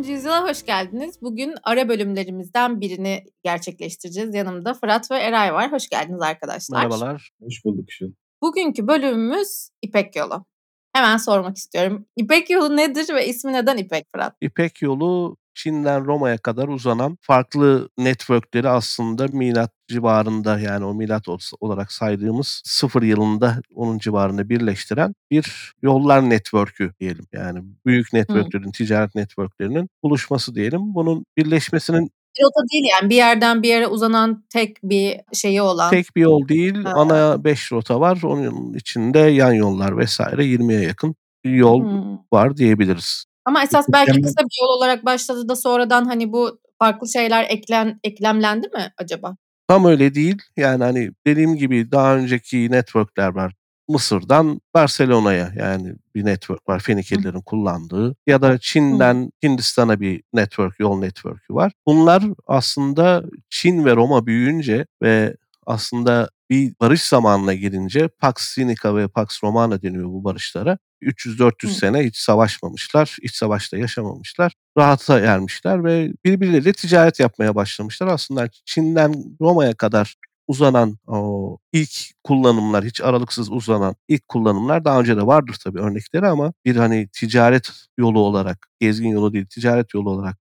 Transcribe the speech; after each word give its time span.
Muhteşem 0.00 0.14
13. 0.14 0.18
yüzyıla 0.18 0.48
hoş 0.48 0.64
geldiniz. 0.64 1.22
Bugün 1.22 1.54
ara 1.62 1.88
bölümlerimizden 1.88 2.80
birini 2.80 3.24
gerçekleştireceğiz. 3.42 4.34
Yanımda 4.34 4.74
Fırat 4.74 5.10
ve 5.10 5.16
Eray 5.16 5.52
var. 5.52 5.72
Hoş 5.72 5.88
geldiniz 5.88 6.20
arkadaşlar. 6.22 6.78
Merhabalar. 6.78 7.30
Hoş 7.42 7.64
bulduk 7.64 7.84
şu. 7.88 8.06
Bugünkü 8.42 8.86
bölümümüz 8.86 9.70
İpek 9.82 10.16
Yolu. 10.16 10.44
Hemen 10.92 11.16
sormak 11.16 11.56
istiyorum. 11.56 12.06
İpek 12.16 12.50
Yolu 12.50 12.76
nedir 12.76 13.14
ve 13.14 13.26
ismi 13.26 13.52
neden 13.52 13.76
İpek 13.76 14.04
Fırat? 14.12 14.36
İpek 14.40 14.82
Yolu 14.82 15.36
Çin'den 15.54 16.04
Roma'ya 16.04 16.38
kadar 16.38 16.68
uzanan 16.68 17.18
farklı 17.20 17.88
networkleri 17.98 18.68
aslında 18.68 19.26
milat 19.26 19.72
civarında 19.88 20.60
yani 20.60 20.84
o 20.84 20.94
milat 20.94 21.24
olarak 21.60 21.92
saydığımız 21.92 22.62
sıfır 22.64 23.02
yılında 23.02 23.62
onun 23.74 23.98
civarında 23.98 24.48
birleştiren 24.48 25.14
bir 25.30 25.72
yollar 25.82 26.30
network'ü 26.30 26.92
diyelim. 27.00 27.26
Yani 27.32 27.62
büyük 27.86 28.12
networklerin, 28.12 28.68
Hı. 28.68 28.72
ticaret 28.72 29.14
networklerinin 29.14 29.88
buluşması 30.02 30.54
diyelim. 30.54 30.94
Bunun 30.94 31.24
birleşmesinin 31.36 32.10
bir 32.38 32.44
rota 32.44 32.68
değil 32.72 32.84
yani 32.92 33.10
bir 33.10 33.16
yerden 33.16 33.62
bir 33.62 33.68
yere 33.68 33.86
uzanan 33.86 34.44
tek 34.48 34.76
bir 34.82 35.20
şeyi 35.32 35.62
olan. 35.62 35.90
Tek 35.90 36.16
bir 36.16 36.20
yol 36.20 36.48
değil. 36.48 36.84
Ha. 36.84 36.92
Ana 36.94 37.44
5 37.44 37.72
rota 37.72 38.00
var. 38.00 38.18
Onun 38.22 38.74
içinde 38.74 39.18
yan 39.18 39.52
yollar 39.52 39.98
vesaire 39.98 40.44
20'ye 40.44 40.80
yakın 40.80 41.14
yol 41.44 41.82
hmm. 41.82 42.18
var 42.32 42.56
diyebiliriz. 42.56 43.24
Ama 43.50 43.62
esas 43.62 43.86
belki 43.92 44.22
kısa 44.22 44.40
bir 44.40 44.62
yol 44.62 44.78
olarak 44.78 45.04
başladı 45.04 45.48
da 45.48 45.56
sonradan 45.56 46.04
hani 46.04 46.32
bu 46.32 46.58
farklı 46.78 47.08
şeyler 47.08 47.46
eklen 47.48 48.00
eklemlendi 48.04 48.68
mi 48.68 48.92
acaba? 48.98 49.36
Tam 49.68 49.84
öyle 49.84 50.14
değil. 50.14 50.38
Yani 50.56 50.84
hani 50.84 51.10
dediğim 51.26 51.56
gibi 51.56 51.92
daha 51.92 52.16
önceki 52.16 52.70
networkler 52.70 53.28
var. 53.28 53.54
Mısır'dan 53.88 54.60
Barcelona'ya 54.74 55.52
yani 55.56 55.94
bir 56.14 56.24
network 56.24 56.68
var 56.68 56.80
Fenikelilerin 56.80 57.40
kullandığı 57.40 58.16
ya 58.26 58.42
da 58.42 58.58
Çin'den 58.58 59.30
Hindistan'a 59.42 60.00
bir 60.00 60.22
network, 60.32 60.80
yol 60.80 60.98
network'ü 60.98 61.54
var. 61.54 61.72
Bunlar 61.86 62.22
aslında 62.46 63.24
Çin 63.48 63.84
ve 63.84 63.96
Roma 63.96 64.26
büyüyünce 64.26 64.86
ve 65.02 65.36
aslında 65.66 66.30
bir 66.50 66.74
barış 66.80 67.02
zamanına 67.02 67.54
girince 67.54 68.08
Pax 68.08 68.34
Sinica 68.38 68.96
ve 68.96 69.08
Pax 69.08 69.44
Romana 69.44 69.82
deniyor 69.82 70.04
bu 70.04 70.24
barışlara. 70.24 70.78
300-400 71.02 71.68
sene 71.68 72.04
hiç 72.06 72.16
savaşmamışlar, 72.16 73.16
iç 73.22 73.34
savaşta 73.34 73.76
yaşamamışlar. 73.78 74.52
Rahata 74.78 75.20
ermişler 75.20 75.84
ve 75.84 76.12
birbirleriyle 76.24 76.72
ticaret 76.72 77.20
yapmaya 77.20 77.54
başlamışlar. 77.54 78.06
Aslında 78.06 78.48
Çin'den 78.64 79.14
Roma'ya 79.40 79.74
kadar 79.74 80.14
uzanan 80.46 80.98
o 81.06 81.58
ilk 81.72 81.90
kullanımlar, 82.24 82.84
hiç 82.84 83.00
aralıksız 83.00 83.50
uzanan 83.52 83.94
ilk 84.08 84.28
kullanımlar 84.28 84.84
daha 84.84 85.00
önce 85.00 85.16
de 85.16 85.26
vardır 85.26 85.56
tabii 85.64 85.80
örnekleri 85.80 86.26
ama 86.26 86.52
bir 86.64 86.76
hani 86.76 87.08
ticaret 87.12 87.70
yolu 87.98 88.20
olarak, 88.20 88.68
gezgin 88.80 89.08
yolu 89.08 89.32
değil, 89.32 89.46
ticaret 89.46 89.94
yolu 89.94 90.10
olarak 90.10 90.36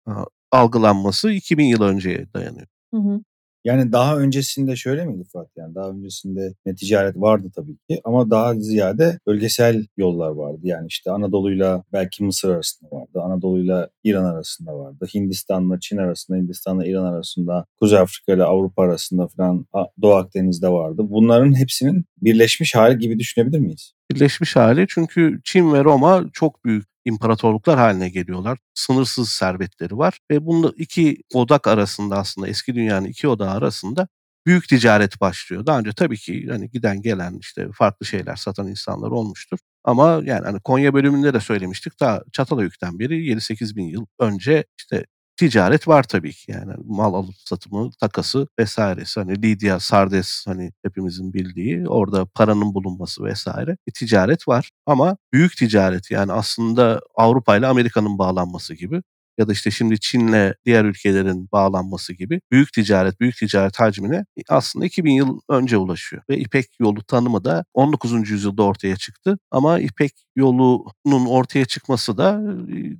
algılanması 0.51 1.31
2000 1.31 1.65
yıl 1.65 1.81
önceye 1.81 2.33
dayanıyor. 2.33 2.67
Hı 2.93 2.97
hı. 2.97 3.19
Yani 3.65 3.91
daha 3.91 4.17
öncesinde 4.17 4.75
şöyle 4.75 5.05
miydi 5.05 5.23
Fuat? 5.31 5.47
Yani 5.57 5.75
daha 5.75 5.89
öncesinde 5.89 6.53
ne 6.65 6.75
ticaret 6.75 7.15
vardı 7.15 7.47
tabii 7.55 7.77
ki 7.89 8.01
ama 8.03 8.29
daha 8.29 8.55
ziyade 8.55 9.19
bölgesel 9.27 9.85
yollar 9.97 10.29
vardı. 10.29 10.59
Yani 10.63 10.87
işte 10.87 11.11
Anadolu'yla 11.11 11.83
belki 11.93 12.23
Mısır 12.23 12.49
arasında 12.49 12.91
vardı. 12.91 13.21
Anadolu'yla 13.21 13.89
İran 14.03 14.25
arasında 14.25 14.75
vardı. 14.77 15.07
Hindistan'la 15.13 15.79
Çin 15.79 15.97
arasında, 15.97 16.37
Hindistan'la 16.37 16.85
İran 16.85 17.05
arasında, 17.05 17.65
Kuzey 17.79 17.99
Afrika 17.99 18.33
ile 18.33 18.43
Avrupa 18.43 18.83
arasında 18.83 19.27
falan 19.27 19.65
Doğu 20.01 20.15
Akdeniz'de 20.15 20.67
vardı. 20.69 21.01
Bunların 21.05 21.59
hepsinin 21.59 22.05
birleşmiş 22.21 22.75
hali 22.75 22.97
gibi 22.97 23.19
düşünebilir 23.19 23.59
miyiz? 23.59 23.93
Birleşmiş 24.11 24.55
hali 24.55 24.85
çünkü 24.89 25.39
Çin 25.43 25.73
ve 25.73 25.83
Roma 25.83 26.25
çok 26.33 26.65
büyük 26.65 26.88
imparatorluklar 27.05 27.79
haline 27.79 28.09
geliyorlar. 28.09 28.57
Sınırsız 28.73 29.29
servetleri 29.29 29.97
var 29.97 30.19
ve 30.31 30.45
bunda 30.45 30.73
iki 30.77 31.17
odak 31.33 31.67
arasında 31.67 32.17
aslında 32.17 32.47
eski 32.47 32.75
dünyanın 32.75 33.05
iki 33.05 33.27
odağı 33.27 33.51
arasında 33.51 34.07
büyük 34.45 34.69
ticaret 34.69 35.21
başlıyor. 35.21 35.65
Daha 35.65 35.79
önce 35.79 35.91
tabii 35.93 36.17
ki 36.17 36.47
hani 36.49 36.69
giden 36.71 37.01
gelen 37.01 37.37
işte 37.39 37.67
farklı 37.73 38.05
şeyler 38.05 38.35
satan 38.35 38.67
insanlar 38.67 39.11
olmuştur. 39.11 39.59
Ama 39.83 40.21
yani 40.25 40.45
hani 40.45 40.59
Konya 40.59 40.93
bölümünde 40.93 41.33
de 41.33 41.39
söylemiştik 41.39 41.97
ta 41.97 42.23
Çatalhöyük'ten 42.33 42.99
beri 42.99 43.13
7-8 43.25 43.75
bin 43.75 43.85
yıl 43.85 44.05
önce 44.19 44.65
işte 44.77 45.05
ticaret 45.39 45.87
var 45.87 46.03
tabii 46.03 46.31
ki 46.33 46.51
yani 46.51 46.73
mal 46.85 47.13
alıp 47.13 47.35
satımı, 47.45 47.89
takası 47.99 48.47
vesairesi. 48.59 49.19
Hani 49.19 49.41
Lidya, 49.43 49.79
Sardes 49.79 50.43
hani 50.47 50.71
hepimizin 50.85 51.33
bildiği 51.33 51.87
orada 51.89 52.25
paranın 52.25 52.73
bulunması 52.73 53.23
vesaire 53.23 53.77
bir 53.87 53.91
ticaret 53.93 54.47
var. 54.47 54.71
Ama 54.85 55.17
büyük 55.33 55.57
ticaret 55.57 56.11
yani 56.11 56.31
aslında 56.33 57.01
Avrupa 57.15 57.57
ile 57.57 57.67
Amerika'nın 57.67 58.17
bağlanması 58.19 58.73
gibi 58.75 59.01
ya 59.39 59.47
da 59.47 59.51
işte 59.51 59.71
şimdi 59.71 59.99
Çin'le 59.99 60.53
diğer 60.65 60.85
ülkelerin 60.85 61.49
bağlanması 61.51 62.13
gibi 62.13 62.41
büyük 62.51 62.73
ticaret, 62.73 63.19
büyük 63.19 63.37
ticaret 63.37 63.79
hacmine 63.79 64.25
aslında 64.49 64.85
2000 64.85 65.11
yıl 65.11 65.39
önce 65.49 65.77
ulaşıyor. 65.77 66.23
Ve 66.29 66.37
İpek 66.37 66.65
yolu 66.79 67.03
tanımı 67.03 67.43
da 67.43 67.65
19. 67.73 68.29
yüzyılda 68.29 68.63
ortaya 68.63 68.95
çıktı. 68.95 69.39
Ama 69.51 69.79
İpek 69.79 70.11
yolunun 70.35 71.25
ortaya 71.27 71.65
çıkması 71.65 72.17
da 72.17 72.41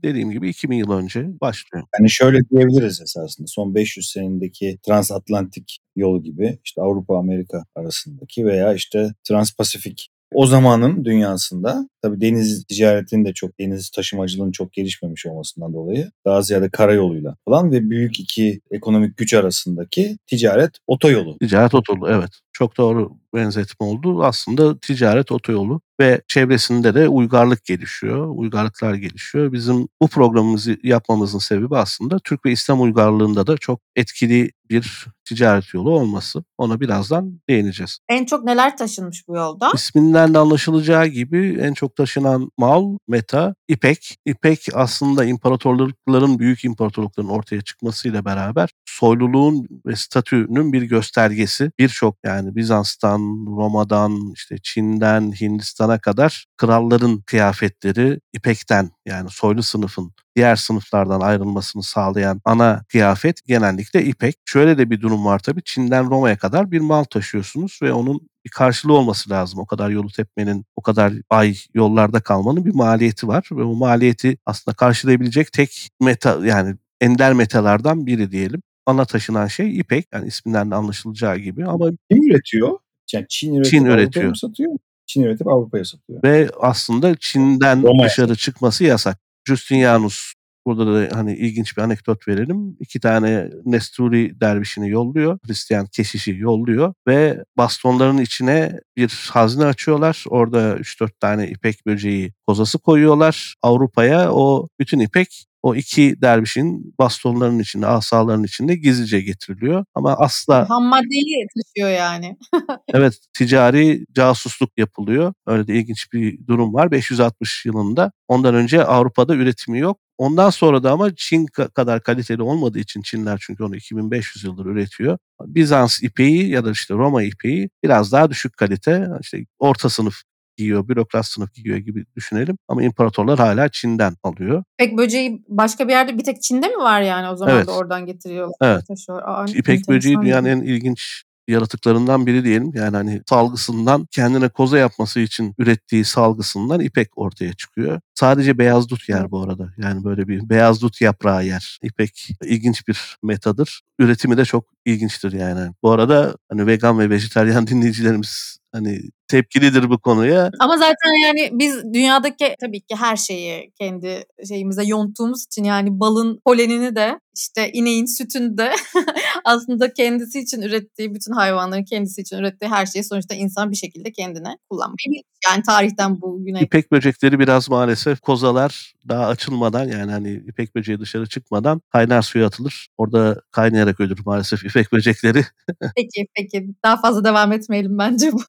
dediğim 0.03 0.31
gibi 0.31 0.49
2000 0.49 0.77
yıl 0.77 0.91
önce 0.91 1.27
başlıyor. 1.41 1.85
Yani 1.99 2.09
şöyle 2.09 2.39
diyebiliriz 2.49 3.01
esasında 3.01 3.47
son 3.47 3.75
500 3.75 4.09
senedeki 4.09 4.79
transatlantik 4.87 5.79
yol 5.95 6.23
gibi 6.23 6.59
işte 6.65 6.81
Avrupa 6.81 7.17
Amerika 7.17 7.65
arasındaki 7.75 8.45
veya 8.45 8.73
işte 8.73 9.13
Transpasifik 9.23 10.09
o 10.33 10.45
zamanın 10.45 11.05
dünyasında 11.05 11.89
tabii 12.01 12.21
deniz 12.21 12.63
ticaretinin 12.63 13.25
de 13.25 13.33
çok 13.33 13.59
deniz 13.59 13.89
taşımacılığının 13.89 14.51
çok 14.51 14.73
gelişmemiş 14.73 15.25
olmasından 15.25 15.73
dolayı 15.73 16.11
daha 16.25 16.41
ziyade 16.41 16.69
karayoluyla 16.69 17.35
falan 17.45 17.71
ve 17.71 17.89
büyük 17.89 18.19
iki 18.19 18.61
ekonomik 18.71 19.17
güç 19.17 19.33
arasındaki 19.33 20.17
ticaret 20.27 20.71
otoyolu. 20.87 21.37
Ticaret 21.37 21.75
otoyolu 21.75 22.09
evet. 22.09 22.29
Çok 22.59 22.77
doğru 22.77 23.11
benzetme 23.35 23.85
oldu. 23.85 24.23
Aslında 24.23 24.79
ticaret 24.79 25.31
otoyolu 25.31 25.81
ve 25.99 26.21
çevresinde 26.27 26.93
de 26.93 27.07
uygarlık 27.07 27.65
gelişiyor, 27.65 28.27
uygarlıklar 28.35 28.93
gelişiyor. 28.93 29.51
Bizim 29.51 29.87
bu 30.01 30.07
programımızı 30.07 30.77
yapmamızın 30.83 31.39
sebebi 31.39 31.77
aslında 31.77 32.19
Türk 32.19 32.45
ve 32.45 32.51
İslam 32.51 32.81
uygarlığında 32.81 33.47
da 33.47 33.57
çok 33.57 33.79
etkili 33.95 34.51
bir 34.69 35.07
ticaret 35.25 35.73
yolu 35.73 35.91
olması. 35.91 36.43
Ona 36.57 36.79
birazdan 36.79 37.39
değineceğiz. 37.49 37.99
En 38.09 38.25
çok 38.25 38.43
neler 38.43 38.77
taşınmış 38.77 39.27
bu 39.27 39.35
yolda? 39.35 39.71
İsminden 39.75 40.33
de 40.33 40.37
anlaşılacağı 40.37 41.07
gibi 41.07 41.57
en 41.61 41.73
çok 41.73 41.95
taşınan 41.95 42.51
mal, 42.57 42.97
meta, 43.07 43.55
ipek. 43.67 44.17
İpek 44.25 44.67
aslında 44.73 45.25
imparatorlukların, 45.25 46.39
büyük 46.39 46.65
imparatorlukların 46.65 47.29
ortaya 47.29 47.61
çıkmasıyla 47.61 48.25
beraber 48.25 48.69
soyluluğun 48.85 49.67
ve 49.85 49.95
statünün 49.95 50.73
bir 50.73 50.81
göstergesi. 50.81 51.71
Birçok 51.79 52.15
yani 52.25 52.48
Bizans'tan, 52.55 53.45
Roma'dan, 53.57 54.31
işte 54.33 54.55
Çin'den, 54.63 55.31
Hindistan'a 55.41 55.99
kadar 55.99 56.45
kralların 56.57 57.21
kıyafetleri 57.21 58.19
ipekten 58.33 58.91
yani 59.05 59.29
soylu 59.29 59.63
sınıfın 59.63 60.13
diğer 60.35 60.55
sınıflardan 60.55 61.21
ayrılmasını 61.21 61.83
sağlayan 61.83 62.41
ana 62.45 62.83
kıyafet 62.89 63.45
genellikle 63.47 64.05
ipek. 64.05 64.35
Şöyle 64.45 64.77
de 64.77 64.89
bir 64.89 65.01
durum 65.01 65.25
var 65.25 65.39
tabii. 65.39 65.63
Çin'den 65.63 66.09
Roma'ya 66.09 66.37
kadar 66.37 66.71
bir 66.71 66.79
mal 66.79 67.03
taşıyorsunuz 67.03 67.79
ve 67.81 67.93
onun 67.93 68.29
bir 68.45 68.49
karşılığı 68.49 68.93
olması 68.93 69.29
lazım. 69.29 69.59
O 69.59 69.65
kadar 69.65 69.89
yolu 69.89 70.11
tepmenin, 70.11 70.65
o 70.75 70.81
kadar 70.81 71.13
ay 71.29 71.57
yollarda 71.73 72.19
kalmanın 72.19 72.65
bir 72.65 72.73
maliyeti 72.75 73.27
var 73.27 73.49
ve 73.51 73.65
bu 73.65 73.75
maliyeti 73.75 74.37
aslında 74.45 74.75
karşılayabilecek 74.75 75.51
tek 75.51 75.89
meta 76.01 76.45
yani 76.45 76.75
ender 77.01 77.33
metalardan 77.33 78.05
biri 78.05 78.31
diyelim. 78.31 78.61
Ana 78.89 79.05
taşınan 79.05 79.47
şey 79.47 79.79
ipek 79.79 80.05
yani 80.13 80.27
isminden 80.27 80.71
de 80.71 80.75
anlaşılacağı 80.75 81.37
gibi 81.37 81.65
ama 81.65 81.89
kim 82.11 82.23
üretiyor? 82.29 82.77
Yani 83.13 83.25
Çin 83.29 83.55
üretip 83.55 83.71
Çin 83.71 83.85
üretiyor. 83.85 84.35
satıyor? 84.35 84.71
Çin 85.05 85.23
üretip 85.23 85.47
Avrupa'ya 85.47 85.85
satıyor. 85.85 86.23
Ve 86.23 86.49
aslında 86.61 87.15
Çin'den 87.19 87.83
Roma 87.83 88.05
dışarı 88.05 88.35
çıkması 88.35 88.83
yasak. 88.83 89.17
Justinianus 89.45 90.33
Burada 90.65 90.93
da 90.93 91.17
hani 91.17 91.35
ilginç 91.35 91.77
bir 91.77 91.81
anekdot 91.81 92.27
verelim. 92.27 92.77
İki 92.79 92.99
tane 92.99 93.49
Nesturi 93.65 94.39
dervişini 94.41 94.89
yolluyor. 94.89 95.39
Hristiyan 95.47 95.85
keşişi 95.85 96.35
yolluyor 96.35 96.93
ve 97.07 97.43
bastonların 97.57 98.17
içine 98.17 98.79
bir 98.97 99.29
hazine 99.31 99.65
açıyorlar. 99.65 100.23
Orada 100.29 100.77
3-4 100.77 101.11
tane 101.19 101.47
ipek 101.47 101.85
böceği 101.85 102.33
kozası 102.47 102.79
koyuyorlar. 102.79 103.55
Avrupa'ya 103.61 104.33
o 104.33 104.67
bütün 104.79 104.99
ipek 104.99 105.45
o 105.61 105.75
iki 105.75 106.21
dervişin 106.21 106.95
bastonlarının 106.99 107.59
içinde, 107.59 107.87
asaların 107.87 108.43
içinde 108.43 108.75
gizlice 108.75 109.21
getiriliyor. 109.21 109.85
Ama 109.95 110.15
asla... 110.17 110.69
Ham 110.69 110.83
maddeyi 110.83 111.47
taşıyor 111.55 111.89
yani. 111.97 112.37
evet, 112.93 113.13
ticari 113.37 114.05
casusluk 114.13 114.77
yapılıyor. 114.77 115.33
Öyle 115.47 115.67
de 115.67 115.75
ilginç 115.75 116.13
bir 116.13 116.47
durum 116.47 116.73
var. 116.73 116.91
560 116.91 117.65
yılında. 117.65 118.11
Ondan 118.27 118.55
önce 118.55 118.83
Avrupa'da 118.83 119.35
üretimi 119.35 119.79
yok. 119.79 119.99
Ondan 120.17 120.49
sonra 120.49 120.83
da 120.83 120.91
ama 120.91 121.15
Çin 121.15 121.45
kadar 121.45 122.03
kaliteli 122.03 122.41
olmadığı 122.41 122.79
için 122.79 123.01
Çinler 123.01 123.39
çünkü 123.41 123.63
onu 123.63 123.75
2500 123.75 124.43
yıldır 124.43 124.65
üretiyor. 124.65 125.17
Bizans 125.45 126.03
ipeği 126.03 126.49
ya 126.49 126.65
da 126.65 126.71
işte 126.71 126.93
Roma 126.93 127.23
ipeği 127.23 127.69
biraz 127.83 128.11
daha 128.11 128.29
düşük 128.29 128.57
kalite, 128.57 129.07
işte 129.21 129.45
orta 129.59 129.89
sınıf 129.89 130.15
giyiyor, 130.59 130.87
bürokrat 130.87 131.25
sınıf 131.25 131.53
giyiyor 131.53 131.77
gibi 131.77 132.05
düşünelim. 132.15 132.57
Ama 132.67 132.83
imparatorlar 132.83 133.39
hala 133.39 133.69
Çin'den 133.69 134.15
alıyor. 134.23 134.63
İpek 134.79 134.97
böceği 134.97 135.43
başka 135.47 135.87
bir 135.87 135.93
yerde 135.93 136.17
bir 136.17 136.23
tek 136.23 136.41
Çin'de 136.41 136.67
mi 136.67 136.77
var 136.77 137.01
yani 137.01 137.29
o 137.29 137.35
zaman 137.35 137.55
Evet. 137.55 137.67
da 137.67 137.71
oradan 137.71 138.05
getiriyorlar. 138.05 138.55
Evet. 138.61 138.87
taşıyorlar. 138.87 139.27
Aa, 139.27 139.45
İpek 139.55 139.87
böceği 139.89 140.15
dünyanın 140.21 140.45
en 140.45 140.61
ilginç 140.61 141.23
yaratıklarından 141.49 142.25
biri 142.25 142.43
diyelim. 142.43 142.71
Yani 142.75 142.95
hani 142.97 143.21
salgısından 143.29 144.07
kendine 144.11 144.49
koza 144.49 144.77
yapması 144.77 145.19
için 145.19 145.53
ürettiği 145.57 146.05
salgısından 146.05 146.79
ipek 146.79 147.17
ortaya 147.17 147.53
çıkıyor. 147.53 147.99
Sadece 148.15 148.57
beyaz 148.57 148.89
dut 148.89 149.09
yer 149.09 149.31
bu 149.31 149.43
arada. 149.43 149.73
Yani 149.77 150.03
böyle 150.03 150.27
bir 150.27 150.49
beyaz 150.49 150.81
dut 150.81 151.01
yaprağı 151.01 151.45
yer. 151.45 151.79
İpek 151.83 152.29
ilginç 152.43 152.87
bir 152.87 153.17
metadır. 153.23 153.81
Üretimi 153.99 154.37
de 154.37 154.45
çok 154.45 154.65
ilginçtir 154.85 155.31
yani. 155.31 155.71
Bu 155.83 155.91
arada 155.91 156.35
hani 156.49 156.67
vegan 156.67 156.99
ve 156.99 157.09
vejetaryen 157.09 157.67
dinleyicilerimiz 157.67 158.58
hani 158.71 159.01
tepkilidir 159.27 159.89
bu 159.89 159.99
konuya. 159.99 160.51
Ama 160.59 160.77
zaten 160.77 161.23
yani 161.23 161.49
biz 161.53 161.83
dünyadaki 161.93 162.55
tabii 162.61 162.81
ki 162.81 162.95
her 162.95 163.15
şeyi 163.15 163.71
kendi 163.79 164.23
şeyimize 164.47 164.83
yonttuğumuz 164.83 165.45
için 165.45 165.63
yani 165.63 165.99
balın 165.99 166.41
polenini 166.45 166.95
de 166.95 167.19
işte 167.35 167.71
ineğin 167.71 168.05
sütünü 168.05 168.57
de 168.57 168.71
aslında 169.45 169.93
kendisi 169.93 170.39
için 170.39 170.61
ürettiği 170.61 171.13
bütün 171.15 171.33
hayvanların 171.33 171.83
kendisi 171.83 172.21
için 172.21 172.37
ürettiği 172.37 172.71
her 172.71 172.85
şeyi 172.85 173.03
sonuçta 173.03 173.35
insan 173.35 173.71
bir 173.71 173.75
şekilde 173.75 174.11
kendine 174.11 174.57
kullanmayı. 174.69 175.23
Yani 175.47 175.63
tarihten 175.63 176.21
bugüne 176.21 176.61
İpek 176.61 176.91
böcekleri 176.91 177.39
biraz 177.39 177.69
maalesef 177.69 178.21
kozalar 178.21 178.93
daha 179.09 179.27
açılmadan 179.27 179.87
yani 179.87 180.11
hani 180.11 180.33
ipek 180.33 180.75
böceği 180.75 180.99
dışarı 180.99 181.29
çıkmadan 181.29 181.81
kaynar 181.89 182.21
suya 182.21 182.47
atılır. 182.47 182.87
Orada 182.97 183.41
kaynayarak 183.51 183.99
ölür 183.99 184.19
maalesef 184.25 184.65
ipek 184.65 184.91
böcekleri. 184.91 185.45
peki 185.95 186.27
peki 186.35 186.67
daha 186.85 186.97
fazla 187.01 187.23
devam 187.23 187.51
etmeyelim 187.51 187.97
bence 187.97 188.31
bu. 188.31 188.41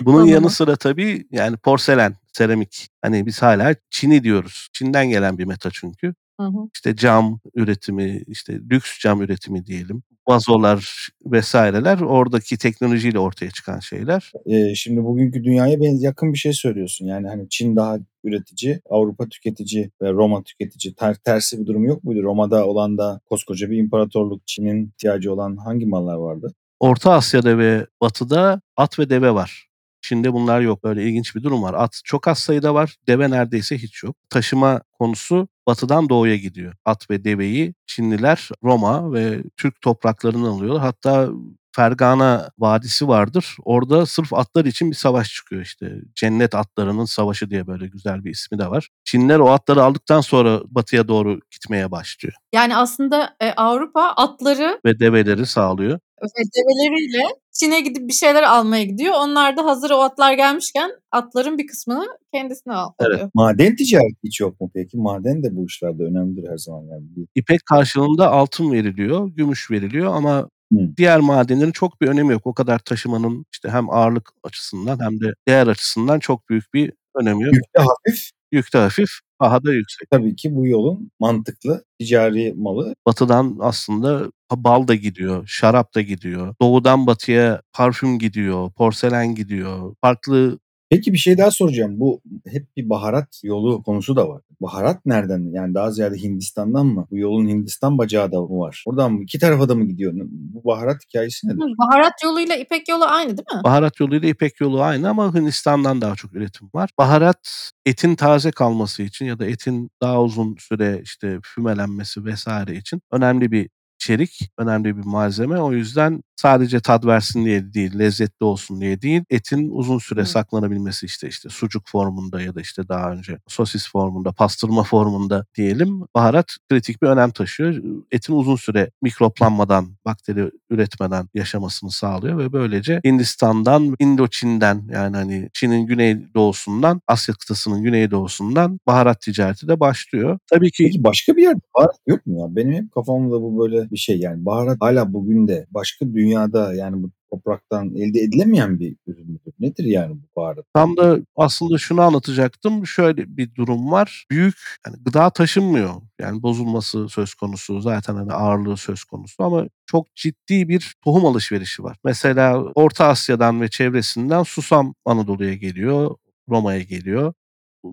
Bunun 0.00 0.16
Tamam. 0.16 0.28
yanı 0.28 0.50
sıra 0.50 0.76
tabii 0.76 1.26
yani 1.32 1.56
porselen, 1.56 2.14
seramik. 2.32 2.88
Hani 3.02 3.26
biz 3.26 3.42
hala 3.42 3.74
Çin'i 3.90 4.22
diyoruz. 4.22 4.68
Çin'den 4.72 5.08
gelen 5.10 5.38
bir 5.38 5.44
meta 5.44 5.70
çünkü. 5.72 6.14
Hı 6.40 6.46
hı. 6.46 6.68
İşte 6.74 6.96
cam 6.96 7.40
üretimi, 7.54 8.22
işte 8.26 8.52
lüks 8.70 8.98
cam 9.00 9.22
üretimi 9.22 9.66
diyelim. 9.66 10.02
Vazolar 10.28 11.08
vesaireler 11.24 12.00
oradaki 12.00 12.56
teknolojiyle 12.58 13.18
ortaya 13.18 13.50
çıkan 13.50 13.80
şeyler. 13.80 14.32
Ee, 14.46 14.74
şimdi 14.74 15.04
bugünkü 15.04 15.44
dünyaya 15.44 15.80
benz 15.80 16.02
yakın 16.02 16.32
bir 16.32 16.38
şey 16.38 16.52
söylüyorsun. 16.52 17.06
Yani 17.06 17.28
hani 17.28 17.48
Çin 17.48 17.76
daha 17.76 17.98
üretici, 18.24 18.80
Avrupa 18.90 19.28
tüketici 19.28 19.90
ve 20.02 20.12
Roma 20.12 20.42
tüketici. 20.42 20.94
Ter, 20.94 21.14
tersi 21.14 21.60
bir 21.60 21.66
durum 21.66 21.84
yok 21.84 22.04
muydu? 22.04 22.22
Roma'da 22.22 22.66
olan 22.66 22.98
da 22.98 23.20
koskoca 23.26 23.70
bir 23.70 23.78
imparatorluk. 23.78 24.46
Çin'in 24.46 24.86
ihtiyacı 24.86 25.32
olan 25.32 25.56
hangi 25.56 25.86
mallar 25.86 26.16
vardı? 26.16 26.54
Orta 26.80 27.12
Asya'da 27.12 27.58
ve 27.58 27.86
Batı'da 28.00 28.60
at 28.76 28.98
ve 28.98 29.10
deve 29.10 29.34
var. 29.34 29.67
Çin'de 30.02 30.32
bunlar 30.32 30.60
yok. 30.60 30.84
Böyle 30.84 31.02
ilginç 31.04 31.34
bir 31.36 31.42
durum 31.42 31.62
var. 31.62 31.74
At 31.74 32.00
çok 32.04 32.28
az 32.28 32.38
sayıda 32.38 32.74
var. 32.74 32.96
Deve 33.08 33.30
neredeyse 33.30 33.78
hiç 33.78 34.02
yok. 34.02 34.16
Taşıma 34.30 34.80
konusu 34.98 35.48
batıdan 35.66 36.08
doğuya 36.08 36.36
gidiyor. 36.36 36.74
At 36.84 37.10
ve 37.10 37.24
deveyi 37.24 37.74
Çinliler 37.86 38.48
Roma 38.64 39.12
ve 39.12 39.42
Türk 39.56 39.80
topraklarından 39.80 40.48
alıyorlar. 40.50 40.82
Hatta 40.82 41.28
Fergana 41.76 42.50
Vadisi 42.58 43.08
vardır. 43.08 43.56
Orada 43.64 44.06
sırf 44.06 44.32
atlar 44.32 44.64
için 44.64 44.90
bir 44.90 44.96
savaş 44.96 45.34
çıkıyor 45.34 45.62
işte. 45.62 45.92
Cennet 46.14 46.54
atlarının 46.54 47.04
savaşı 47.04 47.50
diye 47.50 47.66
böyle 47.66 47.86
güzel 47.86 48.24
bir 48.24 48.30
ismi 48.30 48.58
de 48.58 48.66
var. 48.70 48.88
Çinliler 49.04 49.38
o 49.38 49.50
atları 49.50 49.82
aldıktan 49.82 50.20
sonra 50.20 50.60
batıya 50.66 51.08
doğru 51.08 51.40
gitmeye 51.50 51.90
başlıyor. 51.90 52.34
Yani 52.54 52.76
aslında 52.76 53.36
e, 53.40 53.52
Avrupa 53.52 54.02
atları 54.02 54.80
Ve 54.84 55.00
develeri 55.00 55.46
sağlıyor. 55.46 55.98
ve 56.22 56.42
develeriyle 56.56 57.24
Çin'e 57.60 57.80
gidip 57.80 58.08
bir 58.08 58.12
şeyler 58.12 58.42
almaya 58.42 58.84
gidiyor. 58.84 59.14
Onlar 59.18 59.56
da 59.56 59.64
hazır 59.64 59.90
o 59.90 59.94
atlar 60.02 60.32
gelmişken 60.32 60.90
atların 61.12 61.58
bir 61.58 61.66
kısmını 61.66 62.06
kendisine 62.34 62.72
al- 62.74 62.92
Evet. 63.00 63.14
alıyor. 63.14 63.30
Maden 63.34 63.76
ticareti 63.76 64.16
hiç 64.24 64.40
yok 64.40 64.60
mu 64.60 64.70
peki? 64.74 64.96
Maden 64.96 65.42
de 65.42 65.56
bu 65.56 65.66
işlerde 65.66 66.02
önemlidir 66.02 66.48
her 66.50 66.56
zaman. 66.56 66.82
Yani. 66.84 67.04
İpek 67.34 67.66
karşılığında 67.66 68.30
altın 68.30 68.72
veriliyor, 68.72 69.28
gümüş 69.28 69.70
veriliyor 69.70 70.14
ama 70.14 70.48
Hı. 70.72 70.78
diğer 70.96 71.20
madenlerin 71.20 71.72
çok 71.72 72.00
bir 72.00 72.08
önemi 72.08 72.32
yok. 72.32 72.46
O 72.46 72.54
kadar 72.54 72.78
taşımanın 72.78 73.44
işte 73.52 73.68
hem 73.68 73.90
ağırlık 73.90 74.30
açısından 74.44 75.00
hem 75.00 75.20
de 75.20 75.32
değer 75.48 75.66
açısından 75.66 76.18
çok 76.18 76.48
büyük 76.48 76.74
bir 76.74 76.92
önemi 77.14 77.44
yok. 77.44 77.54
Yükte 77.54 77.80
hafif 77.80 78.30
Yük 78.52 78.74
de 78.74 78.78
hafif, 78.78 79.08
daha 79.42 79.64
da 79.64 79.72
yüksek. 79.72 80.10
tabii 80.10 80.36
ki 80.36 80.54
bu 80.56 80.66
yolun 80.66 81.10
mantıklı 81.20 81.84
ticari 82.00 82.54
malı. 82.56 82.94
Batıdan 83.06 83.56
aslında 83.60 84.30
bal 84.56 84.88
da 84.88 84.94
gidiyor, 84.94 85.46
şarap 85.46 85.94
da 85.94 86.00
gidiyor. 86.00 86.54
Doğudan 86.62 87.06
batıya 87.06 87.62
parfüm 87.72 88.18
gidiyor, 88.18 88.72
porselen 88.72 89.34
gidiyor. 89.34 89.94
Farklı 90.00 90.58
Peki 90.90 91.12
bir 91.12 91.18
şey 91.18 91.38
daha 91.38 91.50
soracağım. 91.50 92.00
Bu 92.00 92.20
hep 92.46 92.76
bir 92.76 92.88
baharat 92.88 93.40
yolu 93.42 93.82
konusu 93.82 94.16
da 94.16 94.28
var. 94.28 94.42
Baharat 94.60 95.06
nereden? 95.06 95.52
Yani 95.52 95.74
daha 95.74 95.90
ziyade 95.90 96.16
Hindistan'dan 96.16 96.86
mı? 96.86 97.06
Bu 97.10 97.18
yolun 97.18 97.48
Hindistan 97.48 97.98
bacağı 97.98 98.32
da 98.32 98.40
mı 98.40 98.58
var? 98.58 98.84
Oradan 98.86 99.12
mı? 99.12 99.22
İki 99.22 99.38
tarafa 99.38 99.68
da 99.68 99.74
mı 99.74 99.84
gidiyor? 99.84 100.12
Bu 100.30 100.64
baharat 100.64 100.96
hikayesi 101.08 101.48
nedir? 101.48 101.58
Baharat 101.58 102.12
yoluyla 102.24 102.56
İpek 102.56 102.88
yolu 102.88 103.04
aynı 103.04 103.28
değil 103.28 103.56
mi? 103.56 103.64
baharat 103.64 104.00
yoluyla 104.00 104.28
İpek 104.28 104.60
yolu 104.60 104.82
aynı 104.82 105.08
ama 105.08 105.34
Hindistan'dan 105.34 106.00
daha 106.00 106.14
çok 106.14 106.34
üretim 106.34 106.70
var. 106.74 106.90
Baharat 106.98 107.70
etin 107.86 108.14
taze 108.14 108.50
kalması 108.50 109.02
için 109.02 109.26
ya 109.26 109.38
da 109.38 109.46
etin 109.46 109.90
daha 110.02 110.22
uzun 110.22 110.56
süre 110.58 111.00
işte 111.02 111.38
fümelenmesi 111.42 112.24
vesaire 112.24 112.74
için 112.74 113.00
önemli 113.12 113.52
bir 113.52 113.68
içerik, 114.00 114.50
önemli 114.58 114.96
bir 114.96 115.04
malzeme. 115.04 115.60
O 115.60 115.72
yüzden 115.72 116.22
sadece 116.36 116.80
tat 116.80 117.06
versin 117.06 117.44
diye 117.44 117.74
değil, 117.74 117.98
lezzetli 117.98 118.44
olsun 118.44 118.80
diye 118.80 119.02
değil, 119.02 119.22
etin 119.30 119.70
uzun 119.70 119.98
süre 119.98 120.20
Hı. 120.20 120.26
saklanabilmesi 120.26 121.06
işte 121.06 121.28
işte 121.28 121.48
sucuk 121.48 121.82
formunda 121.88 122.42
ya 122.42 122.54
da 122.54 122.60
işte 122.60 122.88
daha 122.88 123.12
önce 123.12 123.38
sosis 123.48 123.90
formunda, 123.90 124.32
pastırma 124.32 124.82
formunda 124.82 125.46
diyelim. 125.56 126.00
Baharat 126.14 126.56
kritik 126.70 127.02
bir 127.02 127.06
önem 127.06 127.30
taşıyor. 127.30 127.74
Etin 128.12 128.32
uzun 128.32 128.56
süre 128.56 128.90
mikroplanmadan, 129.02 129.96
bakteri 130.04 130.50
üretmeden 130.70 131.28
yaşamasını 131.34 131.90
sağlıyor 131.90 132.38
ve 132.38 132.52
böylece 132.52 133.00
Hindistan'dan, 133.04 133.94
Indoçin'den 133.98 134.82
yani 134.92 135.16
hani 135.16 135.48
Çin'in 135.52 135.86
güneydoğusundan, 135.86 137.00
Asya 137.06 137.34
kıtasının 137.34 137.82
güneydoğusundan 137.82 138.80
baharat 138.86 139.20
ticareti 139.20 139.68
de 139.68 139.80
başlıyor. 139.80 140.38
Tabii 140.50 140.70
ki 140.70 140.84
Peki 140.84 141.04
başka 141.04 141.36
bir 141.36 141.42
yerde 141.42 141.60
baharat 141.76 141.96
yok 142.06 142.26
mu 142.26 142.40
ya? 142.40 142.56
Benim 142.56 142.72
hep 142.72 142.92
kafamda 142.92 143.42
bu 143.42 143.58
böyle 143.58 143.87
bir 143.90 143.96
şey 143.96 144.18
yani 144.18 144.44
baharat 144.44 144.76
hala 144.80 145.12
bugün 145.12 145.48
de 145.48 145.66
başka 145.70 146.06
dünyada 146.06 146.74
yani 146.74 147.02
bu 147.02 147.10
topraktan 147.30 147.94
elde 147.94 148.20
edilemeyen 148.20 148.80
bir 148.80 148.96
ürün 149.06 149.26
müdür? 149.26 149.52
Nedir 149.60 149.84
yani 149.84 150.14
bu 150.14 150.40
baharat? 150.40 150.64
Tam 150.74 150.96
da 150.96 151.18
aslında 151.36 151.78
şunu 151.78 152.00
anlatacaktım. 152.00 152.86
Şöyle 152.86 153.36
bir 153.36 153.54
durum 153.54 153.90
var. 153.90 154.26
Büyük 154.30 154.56
yani 154.86 154.96
gıda 155.04 155.30
taşınmıyor. 155.30 155.94
Yani 156.20 156.42
bozulması 156.42 157.08
söz 157.08 157.34
konusu. 157.34 157.80
Zaten 157.80 158.14
hani 158.14 158.32
ağırlığı 158.32 158.76
söz 158.76 159.04
konusu 159.04 159.44
ama 159.44 159.68
çok 159.86 160.14
ciddi 160.14 160.68
bir 160.68 160.94
tohum 161.04 161.26
alışverişi 161.26 161.82
var. 161.82 161.96
Mesela 162.04 162.62
Orta 162.62 163.06
Asya'dan 163.06 163.60
ve 163.60 163.68
çevresinden 163.68 164.42
susam 164.42 164.94
Anadolu'ya 165.04 165.54
geliyor. 165.54 166.16
Roma'ya 166.48 166.82
geliyor. 166.82 167.34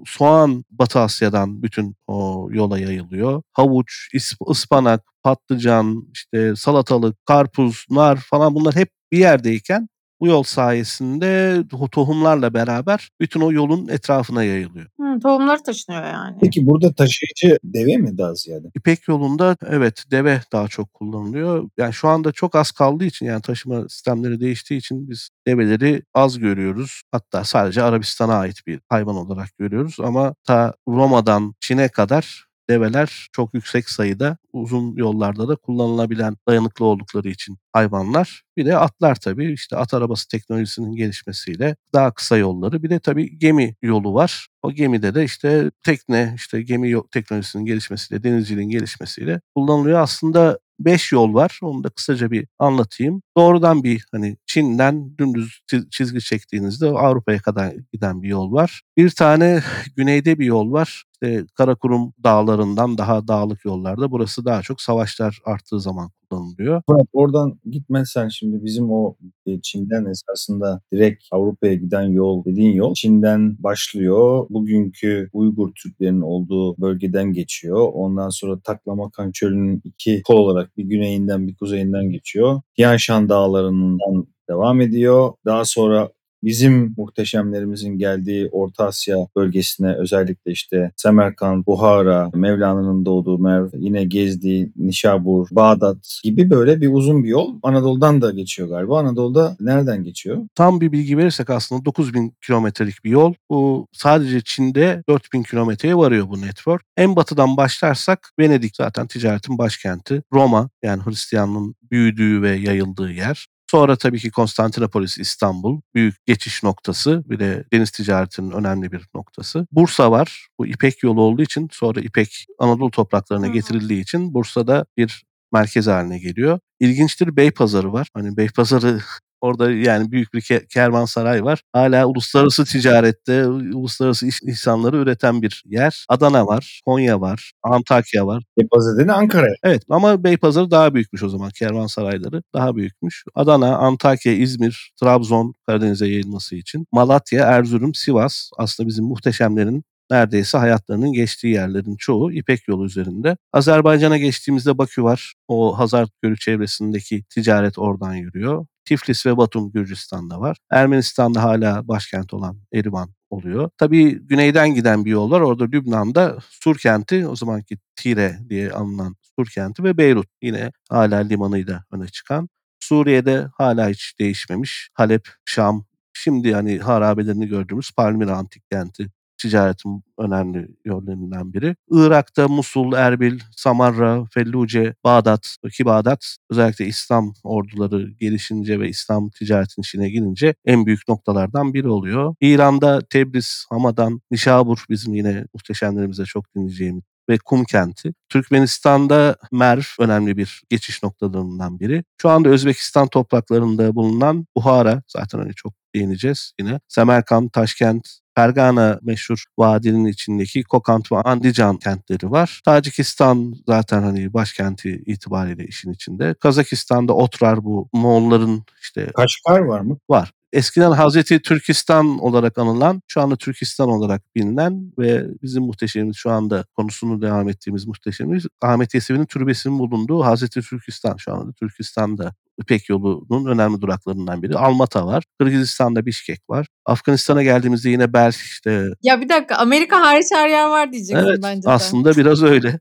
Soğan 0.05 0.65
Batı 0.71 0.99
Asya'dan 0.99 1.63
bütün 1.63 1.95
o 2.07 2.47
yola 2.51 2.79
yayılıyor. 2.79 3.41
Havuç, 3.53 4.09
ıspanak, 4.49 5.01
patlıcan, 5.23 6.07
işte 6.13 6.55
salatalık, 6.55 7.25
karpuz, 7.25 7.85
nar 7.89 8.17
falan 8.17 8.55
bunlar 8.55 8.75
hep 8.75 8.89
bir 9.11 9.17
yerdeyken 9.17 9.87
bu 10.19 10.27
yol 10.27 10.43
sayesinde 10.43 11.63
to- 11.69 11.89
tohumlarla 11.89 12.53
beraber 12.53 13.09
bütün 13.21 13.41
o 13.41 13.51
yolun 13.51 13.87
etrafına 13.87 14.43
yayılıyor. 14.43 14.87
Hı, 14.99 15.19
tohumları 15.19 15.63
taşınıyor 15.63 16.03
yani. 16.03 16.37
Peki 16.41 16.67
burada 16.67 16.93
taşıyıcı 16.93 17.59
deve 17.63 17.97
mi 17.97 18.17
daha 18.17 18.33
ziyade? 18.35 18.67
İpek 18.75 19.07
yolunda 19.07 19.57
evet 19.67 20.03
deve 20.11 20.41
daha 20.51 20.67
çok 20.67 20.93
kullanılıyor. 20.93 21.69
Yani 21.77 21.93
şu 21.93 22.07
anda 22.07 22.31
çok 22.31 22.55
az 22.55 22.71
kaldığı 22.71 23.05
için 23.05 23.25
yani 23.25 23.41
taşıma 23.41 23.89
sistemleri 23.89 24.39
değiştiği 24.39 24.79
için 24.79 25.09
biz 25.09 25.29
develeri 25.47 26.03
az 26.13 26.39
görüyoruz. 26.39 27.01
Hatta 27.11 27.43
sadece 27.43 27.83
Arabistan'a 27.83 28.33
ait 28.35 28.67
bir 28.67 28.79
hayvan 28.89 29.15
olarak 29.15 29.57
görüyoruz 29.57 29.97
ama 29.99 30.35
ta 30.43 30.73
Roma'dan 30.87 31.55
Çin'e 31.59 31.87
kadar 31.89 32.44
develer 32.69 33.27
çok 33.31 33.53
yüksek 33.53 33.89
sayıda 33.89 34.37
uzun 34.53 34.95
yollarda 34.95 35.47
da 35.47 35.55
kullanılabilen 35.55 36.37
dayanıklı 36.47 36.85
oldukları 36.85 37.29
için 37.29 37.57
hayvanlar. 37.73 38.43
Bir 38.57 38.65
de 38.65 38.77
atlar 38.77 39.15
tabii 39.15 39.53
işte 39.53 39.77
at 39.77 39.93
arabası 39.93 40.27
teknolojisinin 40.27 40.95
gelişmesiyle 40.95 41.75
daha 41.93 42.13
kısa 42.13 42.37
yolları 42.37 42.83
bir 42.83 42.89
de 42.89 42.99
tabii 42.99 43.39
gemi 43.39 43.75
yolu 43.81 44.13
var. 44.13 44.47
O 44.63 44.71
gemide 44.71 45.15
de 45.15 45.23
işte 45.23 45.71
tekne 45.83 46.33
işte 46.35 46.61
gemi 46.61 46.95
teknolojisinin 47.11 47.65
gelişmesiyle 47.65 48.23
denizciliğin 48.23 48.69
gelişmesiyle 48.69 49.41
kullanılıyor. 49.55 49.99
Aslında 49.99 50.59
5 50.79 51.11
yol 51.11 51.33
var. 51.33 51.59
Onu 51.63 51.83
da 51.83 51.89
kısaca 51.89 52.31
bir 52.31 52.47
anlatayım. 52.59 53.21
Doğrudan 53.37 53.83
bir 53.83 54.05
hani 54.11 54.37
Çin'den 54.55 55.17
dümdüz 55.17 55.59
çizgi 55.91 56.19
çektiğinizde 56.19 56.85
Avrupa'ya 56.87 57.39
kadar 57.39 57.73
giden 57.93 58.21
bir 58.21 58.27
yol 58.27 58.51
var. 58.53 58.81
Bir 58.97 59.09
tane 59.09 59.59
güneyde 59.95 60.39
bir 60.39 60.45
yol 60.45 60.71
var. 60.71 61.03
İşte 61.13 61.45
Karakurum 61.55 62.13
dağlarından 62.23 62.97
daha 62.97 63.27
dağlık 63.27 63.65
yollarda. 63.65 64.11
Burası 64.11 64.45
daha 64.45 64.61
çok 64.61 64.81
savaşlar 64.81 65.39
arttığı 65.45 65.79
zaman 65.79 66.11
kullanılıyor. 66.29 66.81
Evet, 66.91 67.07
oradan 67.13 67.59
gitmezsen 67.71 68.27
şimdi 68.27 68.63
bizim 68.63 68.91
o 68.91 69.15
e, 69.45 69.61
Çin'den 69.61 70.05
esasında 70.05 70.81
direkt 70.93 71.23
Avrupa'ya 71.31 71.73
giden 71.73 72.01
yol 72.01 72.45
dediğin 72.45 72.73
yol 72.73 72.93
Çin'den 72.93 73.55
başlıyor. 73.59 74.47
Bugünkü 74.49 75.29
Uygur 75.33 75.71
Türklerinin 75.83 76.21
olduğu 76.21 76.77
bölgeden 76.77 77.33
geçiyor. 77.33 77.89
Ondan 77.93 78.29
sonra 78.29 78.59
Taklamakan 78.59 79.31
Çölü'nün 79.31 79.81
iki 79.83 80.21
kol 80.21 80.37
olarak 80.37 80.77
bir 80.77 80.83
güneyinden 80.83 81.47
bir 81.47 81.55
kuzeyinden 81.55 82.09
geçiyor. 82.09 82.61
Tianshan 82.75 83.29
Dağları'ndan 83.29 84.25
devam 84.49 84.81
ediyor. 84.81 85.33
Daha 85.45 85.65
sonra 85.65 86.09
bizim 86.45 86.93
muhteşemlerimizin 86.97 87.97
geldiği 87.97 88.49
Orta 88.51 88.85
Asya 88.85 89.17
bölgesine 89.35 89.95
özellikle 89.95 90.51
işte 90.51 90.91
Semerkant, 90.95 91.67
Buhara, 91.67 92.29
Mevlana'nın 92.33 93.05
doğduğu 93.05 93.37
Merv, 93.39 93.69
yine 93.77 94.03
Gezdi, 94.03 94.71
Nişabur, 94.75 95.47
Bağdat 95.51 96.19
gibi 96.23 96.49
böyle 96.49 96.81
bir 96.81 96.93
uzun 96.93 97.23
bir 97.23 97.29
yol 97.29 97.59
Anadolu'dan 97.63 98.21
da 98.21 98.31
geçiyor 98.31 98.69
galiba. 98.69 98.99
Anadolu'da 98.99 99.57
nereden 99.59 100.03
geçiyor? 100.03 100.47
Tam 100.55 100.81
bir 100.81 100.91
bilgi 100.91 101.17
verirsek 101.17 101.49
aslında 101.49 101.85
9000 101.85 102.33
kilometrelik 102.45 103.03
bir 103.03 103.09
yol. 103.09 103.33
Bu 103.49 103.87
sadece 103.91 104.41
Çin'de 104.41 105.03
4000 105.09 105.43
kilometreye 105.43 105.97
varıyor 105.97 106.29
bu 106.29 106.41
network. 106.41 106.81
En 106.97 107.15
batıdan 107.15 107.57
başlarsak 107.57 108.31
Venedik 108.39 108.75
zaten 108.75 109.07
ticaretin 109.07 109.57
başkenti. 109.57 110.23
Roma 110.33 110.69
yani 110.83 111.03
Hristiyanlığın 111.05 111.75
büyüdüğü 111.91 112.41
ve 112.41 112.51
yayıldığı 112.51 113.11
yer. 113.11 113.47
Sonra 113.71 113.95
tabii 113.95 114.19
ki 114.19 114.31
Konstantinopolis, 114.31 115.17
İstanbul 115.17 115.81
büyük 115.95 116.25
geçiş 116.25 116.63
noktası 116.63 117.23
bir 117.29 117.39
de 117.39 117.65
deniz 117.73 117.91
ticaretinin 117.91 118.51
önemli 118.51 118.91
bir 118.91 119.07
noktası. 119.15 119.67
Bursa 119.71 120.11
var. 120.11 120.47
Bu 120.59 120.67
İpek 120.67 121.03
yolu 121.03 121.21
olduğu 121.21 121.41
için 121.41 121.69
sonra 121.71 121.99
İpek 121.99 122.45
Anadolu 122.59 122.91
topraklarına 122.91 123.47
getirildiği 123.47 124.01
için 124.01 124.33
Bursa'da 124.33 124.85
bir 124.97 125.23
merkez 125.53 125.87
haline 125.87 126.19
geliyor. 126.19 126.59
İlginçtir 126.79 127.35
Beypazarı 127.35 127.93
var. 127.93 128.07
Hani 128.13 128.37
Beypazarı 128.37 128.99
Orada 129.41 129.71
yani 129.71 130.11
büyük 130.11 130.33
bir 130.33 130.41
kervansaray 130.73 131.43
var. 131.43 131.61
Hala 131.73 132.05
uluslararası 132.05 132.65
ticarette 132.65 133.47
uluslararası 133.47 134.27
iş 134.27 134.39
insanları 134.43 134.97
üreten 134.97 135.41
bir 135.41 135.63
yer. 135.65 136.05
Adana 136.09 136.47
var, 136.47 136.81
Konya 136.85 137.21
var, 137.21 137.51
Antakya 137.63 138.27
var. 138.27 138.43
Beypazarı 138.57 138.97
dedi 138.99 139.11
Ankara. 139.11 139.47
Evet 139.63 139.83
ama 139.89 140.23
Beypazarı 140.23 140.71
daha 140.71 140.93
büyükmüş 140.93 141.23
o 141.23 141.29
zaman 141.29 141.49
kervansarayları 141.59 142.43
daha 142.53 142.75
büyükmüş. 142.75 143.23
Adana, 143.35 143.77
Antakya, 143.77 144.33
İzmir, 144.33 144.91
Trabzon 145.01 145.53
Karadeniz'e 145.67 146.07
yayılması 146.07 146.55
için. 146.55 146.87
Malatya, 146.91 147.45
Erzurum, 147.45 147.93
Sivas 147.95 148.49
aslında 148.57 148.87
bizim 148.89 149.05
muhteşemlerin 149.05 149.83
neredeyse 150.11 150.57
hayatlarının 150.57 151.13
geçtiği 151.13 151.53
yerlerin 151.53 151.95
çoğu 151.95 152.31
İpek 152.31 152.67
yolu 152.67 152.85
üzerinde. 152.85 153.37
Azerbaycan'a 153.53 154.17
geçtiğimizde 154.17 154.77
Bakü 154.77 155.03
var. 155.03 155.33
O 155.47 155.79
Hazar 155.79 156.07
Gölü 156.21 156.37
çevresindeki 156.37 157.23
ticaret 157.23 157.79
oradan 157.79 158.13
yürüyor. 158.13 158.65
Tiflis 158.85 159.25
ve 159.25 159.37
Batum 159.37 159.71
Gürcistan'da 159.71 160.39
var. 160.39 160.57
Ermenistan'da 160.71 161.43
hala 161.43 161.87
başkent 161.87 162.33
olan 162.33 162.57
Erivan 162.73 163.09
oluyor. 163.29 163.69
Tabii 163.77 164.19
güneyden 164.27 164.73
giden 164.73 165.05
bir 165.05 165.11
yol 165.11 165.31
var. 165.31 165.41
Orada 165.41 165.63
Lübnan'da 165.63 166.37
Sur 166.49 166.77
kenti, 166.77 167.27
o 167.27 167.35
zamanki 167.35 167.77
Tire 167.95 168.39
diye 168.49 168.71
anılan 168.71 169.15
Sur 169.35 169.45
kenti 169.45 169.83
ve 169.83 169.97
Beyrut 169.97 170.27
yine 170.41 170.71
hala 170.89 171.17
limanıyla 171.17 171.83
öne 171.91 172.07
çıkan. 172.07 172.49
Suriye'de 172.79 173.47
hala 173.57 173.89
hiç 173.89 174.19
değişmemiş. 174.19 174.89
Halep, 174.93 175.29
Şam, 175.45 175.85
şimdi 176.13 176.53
hani 176.53 176.79
harabelerini 176.79 177.47
gördüğümüz 177.47 177.91
Palmira 177.91 178.37
antik 178.37 178.63
kenti 178.71 179.07
ticaretin 179.37 180.03
önemli 180.17 180.67
yönlerinden 180.85 181.53
biri. 181.53 181.75
Irak'ta 181.91 182.47
Musul, 182.47 182.93
Erbil, 182.93 183.39
Samarra, 183.55 184.25
Felluce, 184.33 184.95
Bağdat 185.03 185.57
ki 185.73 185.85
Bağdat 185.85 186.37
özellikle 186.49 186.85
İslam 186.85 187.33
orduları 187.43 188.11
gelişince 188.11 188.79
ve 188.79 188.89
İslam 188.89 189.29
ticaretin 189.29 189.81
içine 189.81 190.09
girince 190.09 190.55
en 190.65 190.85
büyük 190.85 191.07
noktalardan 191.07 191.73
biri 191.73 191.87
oluyor. 191.87 192.35
İran'da 192.41 193.01
Tebriz, 193.09 193.65
Hamadan, 193.69 194.21
Nişabur 194.31 194.85
bizim 194.89 195.13
yine 195.13 195.45
muhteşemlerimize 195.53 196.25
çok 196.25 196.55
dinleyeceğimiz 196.55 197.03
ve 197.29 197.37
kum 197.37 197.63
kenti. 197.63 198.13
Türkmenistan'da 198.29 199.35
Merv 199.51 199.83
önemli 199.99 200.37
bir 200.37 200.63
geçiş 200.69 201.03
noktalarından 201.03 201.79
biri. 201.79 202.03
Şu 202.21 202.29
anda 202.29 202.49
Özbekistan 202.49 203.07
topraklarında 203.07 203.95
bulunan 203.95 204.47
Buhara 204.55 205.01
zaten 205.07 205.39
hani 205.39 205.53
çok 205.53 205.73
değineceğiz 205.95 206.53
yine. 206.59 206.79
Semerkant, 206.87 207.53
Taşkent, 207.53 208.07
Fergana 208.35 208.99
meşhur 209.01 209.43
vadinin 209.57 210.05
içindeki 210.05 210.63
Kokant 210.63 211.11
ve 211.11 211.15
Andijan 211.15 211.77
kentleri 211.77 212.31
var. 212.31 212.61
Tacikistan 212.65 213.53
zaten 213.67 214.01
hani 214.03 214.33
başkenti 214.33 215.03
itibariyle 215.05 215.65
işin 215.65 215.93
içinde. 215.93 216.35
Kazakistan'da 216.39 217.13
Otrar 217.13 217.63
bu 217.63 217.89
Moğolların 217.93 218.63
işte... 218.81 219.11
Kaşgar 219.15 219.59
var 219.59 219.79
mı? 219.79 219.97
Var. 220.09 220.31
Eskiden 220.55 220.91
Hazreti 220.91 221.41
Türkistan 221.41 222.19
olarak 222.19 222.57
anılan, 222.57 223.01
şu 223.07 223.21
anda 223.21 223.35
Türkistan 223.35 223.89
olarak 223.89 224.35
bilinen 224.35 224.91
ve 224.99 225.25
bizim 225.41 225.63
muhteşemimiz 225.63 226.15
şu 226.17 226.31
anda 226.31 226.65
konusunu 226.75 227.21
devam 227.21 227.49
ettiğimiz 227.49 227.87
muhteşemimiz 227.87 228.45
Ahmet 228.61 228.93
Yesevi'nin 228.93 229.25
türbesinin 229.25 229.79
bulunduğu 229.79 230.23
Hazreti 230.23 230.61
Türkistan. 230.61 231.15
Şu 231.17 231.33
anda 231.33 231.53
Türkistan'da 231.53 232.35
İpek 232.61 232.89
yolunun 232.89 233.45
önemli 233.45 233.81
duraklarından 233.81 234.43
biri. 234.43 234.57
Almata 234.57 235.05
var. 235.05 235.23
Kırgızistan'da 235.39 236.05
Bişkek 236.05 236.39
var. 236.49 236.67
Afganistan'a 236.85 237.43
geldiğimizde 237.43 237.89
yine 237.89 238.13
Belk 238.13 238.35
işte. 238.35 238.87
Ya 239.01 239.21
bir 239.21 239.29
dakika 239.29 239.55
Amerika 239.55 240.01
hariç 240.01 240.27
her 240.33 240.49
yer 240.49 240.67
var 240.67 240.91
diyeceksin 240.91 241.25
evet, 241.27 241.39
bence 241.43 241.67
de. 241.67 241.71
Aslında 241.71 242.17
biraz 242.17 242.43
öyle. 242.43 242.79